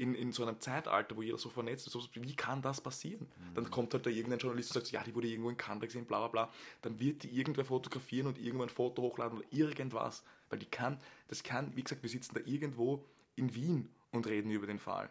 [0.00, 3.28] in, in so einem Zeitalter, wo jeder so vernetzt ist, so, wie kann das passieren?
[3.54, 6.06] Dann kommt halt da irgendein Journalist und sagt, ja, die wurde irgendwo in Kanada gesehen,
[6.06, 6.52] bla bla bla.
[6.80, 10.24] Dann wird die irgendwer fotografieren und irgendwo ein Foto hochladen oder irgendwas.
[10.48, 10.98] Weil die kann,
[11.28, 13.04] das kann, wie gesagt, wir sitzen da irgendwo
[13.36, 15.10] in Wien und reden über den Fall.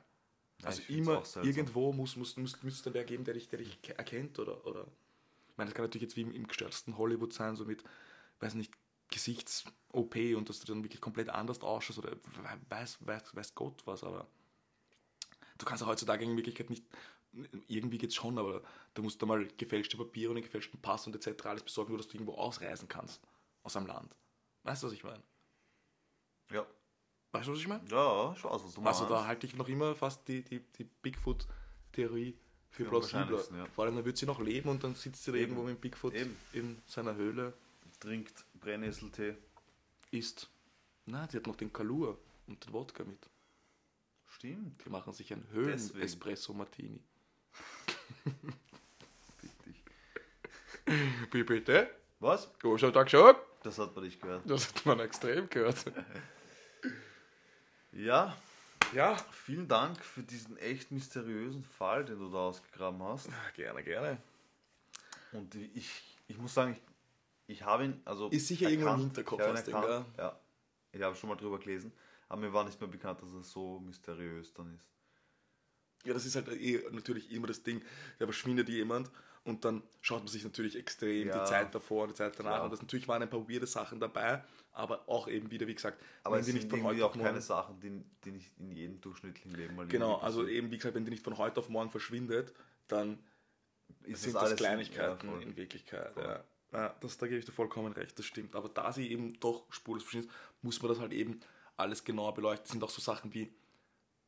[0.62, 1.14] Ja, Also immer
[1.46, 4.66] irgendwo muss, muss, muss, müsste da wer geben, der dich, der dich ke- erkennt oder,
[4.66, 4.88] oder.
[5.52, 7.84] Ich meine, das kann natürlich jetzt wie im, im gestörtesten Hollywood sein, so mit,
[8.40, 8.74] weiß nicht,
[9.12, 12.12] Gesichts-OP und dass du dann wirklich komplett anders ausschaust oder
[12.70, 14.28] weiß, weiß, weiß Gott was, aber
[15.60, 16.84] du kannst ja heutzutage in Wirklichkeit nicht,
[17.68, 18.64] irgendwie geht's schon, aber
[18.96, 21.46] du musst da mal gefälschte Papiere und einen gefälschten Pass und etc.
[21.46, 23.22] alles besorgen, nur dass du irgendwo ausreisen kannst
[23.62, 24.16] aus einem Land.
[24.64, 25.22] Weißt du, was ich meine?
[26.52, 26.66] Ja.
[27.32, 27.88] Weißt du, was ich meine?
[27.90, 29.02] Ja, ich weiß, was du meinst.
[29.02, 32.36] Also da halte ich noch immer fast die, die, die Bigfoot-Theorie
[32.72, 33.44] für Für plausibler.
[33.58, 33.66] ja.
[33.68, 36.14] Vor allem, dann wird sie noch leben und dann sitzt sie da irgendwo mit Bigfoot
[36.16, 36.36] Eben.
[36.54, 37.54] in seiner Höhle,
[38.00, 39.36] Trinkt Brennnesseltee.
[40.12, 40.50] isst.
[41.06, 42.18] Na, sie hat noch den Kalur.
[42.48, 43.30] und den Wodka mit.
[44.30, 44.84] Stimmt.
[44.86, 45.48] Die machen sich einen.
[45.52, 47.02] Höhen-Espresso-Martini.
[49.44, 49.84] Richtig.
[51.32, 51.90] Wie bitte?
[52.20, 52.50] Was?
[52.64, 53.38] Hast ja da geschaut?
[53.64, 54.50] Das hat man nicht gehört.
[54.50, 55.86] Das hat man extrem gehört.
[57.92, 58.38] Ja,
[58.94, 59.18] Ja.
[59.32, 63.30] vielen Dank für diesen echt mysteriösen Fall, den du da ausgegraben hast.
[63.56, 64.18] Gerne, gerne.
[65.32, 66.78] Und ich, ich muss sagen,
[67.48, 68.30] ich, ich habe ihn, also.
[68.30, 69.00] Ist sicher irgendwo im.
[69.00, 70.40] Hinterkopf, das Ding, erkannt, Ja.
[70.92, 71.92] Ich habe schon mal drüber gelesen,
[72.30, 74.88] aber mir war nicht mehr bekannt, dass es so mysteriös dann ist.
[76.06, 77.82] Ja, das ist halt eh natürlich immer das Ding.
[78.20, 79.12] Da verschwindet jemand
[79.44, 81.40] und dann schaut man sich natürlich extrem Ja.
[81.44, 82.52] die Zeit davor und die Zeit danach.
[82.52, 82.64] Klar.
[82.64, 86.02] Und das natürlich waren ein paar weirde Sachen dabei, aber auch eben wieder, wie gesagt,
[86.24, 87.42] Aber wenn es die sind nicht von heute auf auch keine morgen.
[87.42, 91.04] Sachen, die, die nicht in jedem durchschnittlichen Leben mal Genau, also eben, wie gesagt, wenn
[91.04, 92.54] die nicht von heute auf morgen verschwindet,
[92.88, 93.20] dann
[94.04, 95.44] ist sind das das Kleinigkeiten ja, voll.
[95.44, 96.16] in Wirklichkeit.
[96.16, 96.44] Ja.
[96.72, 98.56] Ja, das, da gebe ich dir vollkommen recht, das stimmt.
[98.56, 101.40] Aber da sie eben doch spurlos verschwindet, muss man das halt eben
[101.80, 102.66] alles genauer beleuchten.
[102.66, 103.54] Das sind auch so Sachen wie,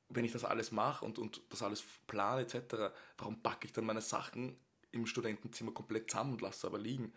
[0.10, 3.86] wenn ich das alles mache und, und das alles plane etc., warum packe ich dann
[3.86, 4.58] meine Sachen
[4.92, 7.14] im Studentenzimmer komplett zusammen und lasse sie aber liegen?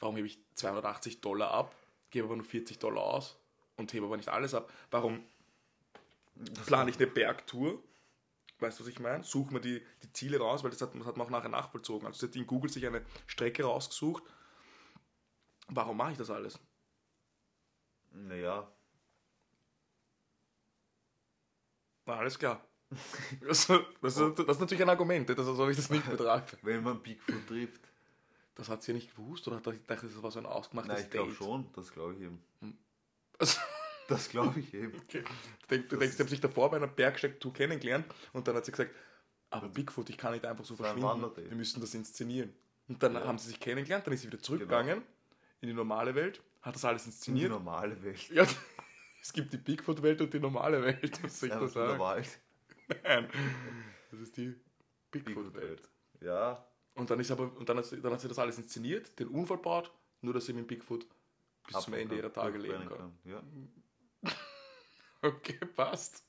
[0.00, 1.74] Warum hebe ich 280 Dollar ab,
[2.10, 3.38] gebe aber nur 40 Dollar aus
[3.76, 4.72] und hebe aber nicht alles ab?
[4.90, 5.24] Warum
[6.66, 7.82] plane ich eine Bergtour?
[8.60, 9.22] Weißt du, was ich meine?
[9.22, 12.06] Suche mir die, die Ziele raus, weil das hat, das hat man auch nachher nachvollzogen.
[12.06, 14.22] Also sie hat in Google sich eine Strecke rausgesucht.
[15.68, 16.58] Warum mache ich das alles?
[18.10, 18.68] Naja,
[22.08, 22.64] Na, alles klar.
[23.46, 26.56] Das, das, das, das ist natürlich ein Argument, das soll ich das nicht betrachten.
[26.62, 27.82] wenn man Bigfoot trifft.
[28.54, 30.92] Das hat sie ja nicht gewusst oder hat sie gedacht, das war so ein ausgemachtes
[30.94, 32.42] Nein, ich glaube schon, das glaube ich eben.
[33.38, 33.60] Also,
[34.08, 34.98] Das glaube ich eben.
[35.02, 35.22] okay.
[35.60, 38.64] Du denkst, du denkst, sie haben sich davor bei einer Bergsteigtour kennengelernt und dann hat
[38.64, 38.90] sie gesagt,
[39.50, 42.54] aber Bigfoot, ich kann nicht einfach so verschwinden, wir müssen das inszenieren.
[42.88, 43.24] Und dann Ja.
[43.26, 45.02] haben sie sich kennengelernt, dann ist sie wieder zurückgegangen
[45.60, 47.50] in die normale Welt, hat das alles In die inszeniert.
[47.50, 48.30] normale Welt.
[48.30, 48.46] Ja,
[49.28, 51.98] es gibt die Bigfoot-Welt und die normale Welt, was soll ich Ja, da sagen?
[51.98, 52.40] Wald.
[53.04, 53.28] Nein,
[54.10, 54.54] das ist die
[55.10, 55.52] Bigfoot-Welt.
[55.52, 55.88] Bigfoot-Welt.
[56.22, 59.18] Ja, Und dann ist aber, und dann hat, sie, dann hat sie das alles inszeniert,
[59.18, 61.06] den Unfall baut, nur dass sie mit Bigfoot
[61.66, 63.30] bis zum ab- Ende ihrer Tage leben durchbrennen kann.
[63.30, 63.42] Ja.
[65.20, 66.22] Okay, passt.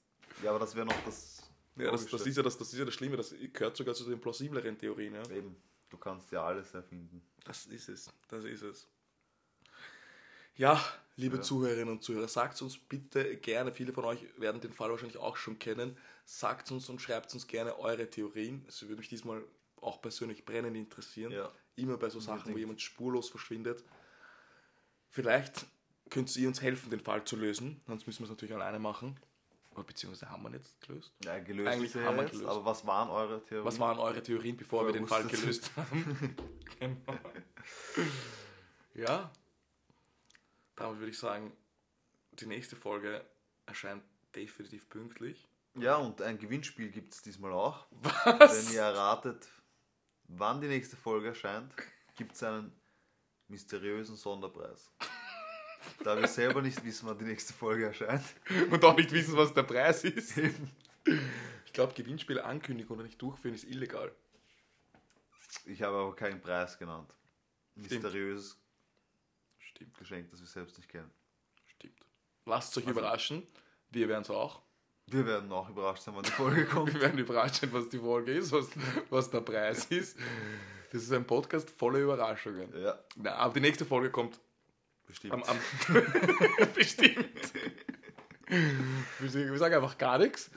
[0.44, 1.44] ja, aber das wäre noch das.
[1.78, 4.04] Ja, das, das, ist ja das, das ist ja das Schlimme, das gehört sogar zu
[4.10, 5.14] den plausibleren Theorien.
[5.14, 5.22] Ja?
[5.30, 5.56] Eben,
[5.90, 7.22] du kannst ja alles erfinden.
[7.46, 8.90] Das ist es, das ist es.
[10.56, 10.84] Ja,
[11.20, 11.42] liebe Ja.
[11.42, 15.36] Zuhörerinnen und Zuhörer, sagt uns bitte gerne, viele von euch werden den Fall wahrscheinlich auch
[15.38, 18.64] schon kennen, sagt uns und schreibt uns gerne eure Theorien.
[18.68, 19.44] Es würde mich diesmal
[19.82, 21.32] auch persönlich brennend interessieren.
[21.32, 21.52] Ja.
[21.76, 22.60] Immer bei so Sachen, wo Unbedingt.
[22.60, 23.84] jemand spurlos verschwindet.
[25.10, 25.66] Vielleicht
[26.10, 29.20] könnt ihr uns helfen, den Fall zu lösen, sonst müssen wir es natürlich alleine machen.
[29.72, 31.14] Oder beziehungsweise haben wir ihn jetzt gelöst.
[31.24, 32.46] Ja, gelöst Eigentlich haben wir gelöst.
[32.46, 33.66] aber was waren eure Theorien?
[33.66, 36.36] Was waren eure Theorien, bevor wir Vorher den Fall gelöst haben?
[36.80, 37.20] genau.
[38.96, 39.32] Ja.
[40.80, 41.52] Damit würde ich sagen,
[42.32, 43.24] die nächste Folge
[43.66, 44.02] erscheint
[44.34, 45.48] definitiv pünktlich.
[45.76, 47.86] Ja, und ein Gewinnspiel gibt es diesmal auch.
[47.92, 48.68] Was?
[48.68, 49.48] Wenn ihr erratet,
[50.24, 51.74] wann die nächste Folge erscheint,
[52.16, 52.72] gibt es einen
[53.50, 54.90] mysteriösen Sonderpreis.
[56.04, 58.24] Da wir selber nicht wissen, wann die nächste Folge erscheint.
[58.72, 60.38] Und auch nicht wissen, was der Preis ist.
[61.66, 64.14] Ich glaube, Gewinnspiele ankündigen oder nicht durchführen ist illegal.
[65.66, 67.14] Ich habe aber keinen Preis genannt.
[67.76, 68.58] Mysteriöses
[69.80, 71.10] Stimmt, Geschenk, das wir selbst nicht kennen.
[71.66, 71.96] stimmt.
[72.46, 73.44] Lasst euch Also- überraschen.
[73.92, 74.62] Wir werden es auch.
[75.08, 76.94] Wir werden auch überrascht sein, wann die Folge kommt.
[76.94, 78.68] Wir werden überrascht sein, was die Folge ist, was,
[79.10, 80.18] was der Preis ist.
[80.92, 82.70] Das ist ein Podcast voller Überraschungen.
[82.80, 84.40] Ja, Na, aber die nächste Folge kommt
[85.08, 85.34] bestimmt.
[85.34, 85.58] Am, am
[86.76, 87.54] Bestimmt.
[88.48, 90.52] Wir sagen wir sagen einfach gar nichts.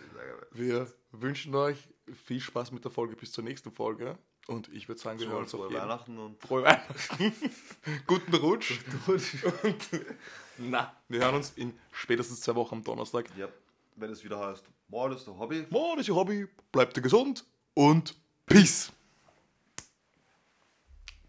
[0.51, 1.79] Wir wünschen euch
[2.27, 4.19] viel Spaß mit der Folge bis zur nächsten Folge.
[4.49, 7.33] Und ich würde sagen, wir hören Frohe, uns auf jeden Weihnachten und Frohe Weihnachten.
[8.07, 8.81] Guten Rutsch.
[9.07, 9.89] Und
[10.59, 13.27] na, wir hören uns in spätestens zwei Wochen am Donnerstag.
[13.37, 13.49] ja,
[13.97, 15.67] wenn es wieder heißt, Mord ist der Hobby.
[15.71, 16.49] Morgen ist ihr Hobby.
[16.73, 18.17] Bleibt ihr gesund und
[18.47, 18.93] Peace.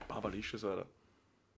[0.07, 0.85] Babalicious, Alter.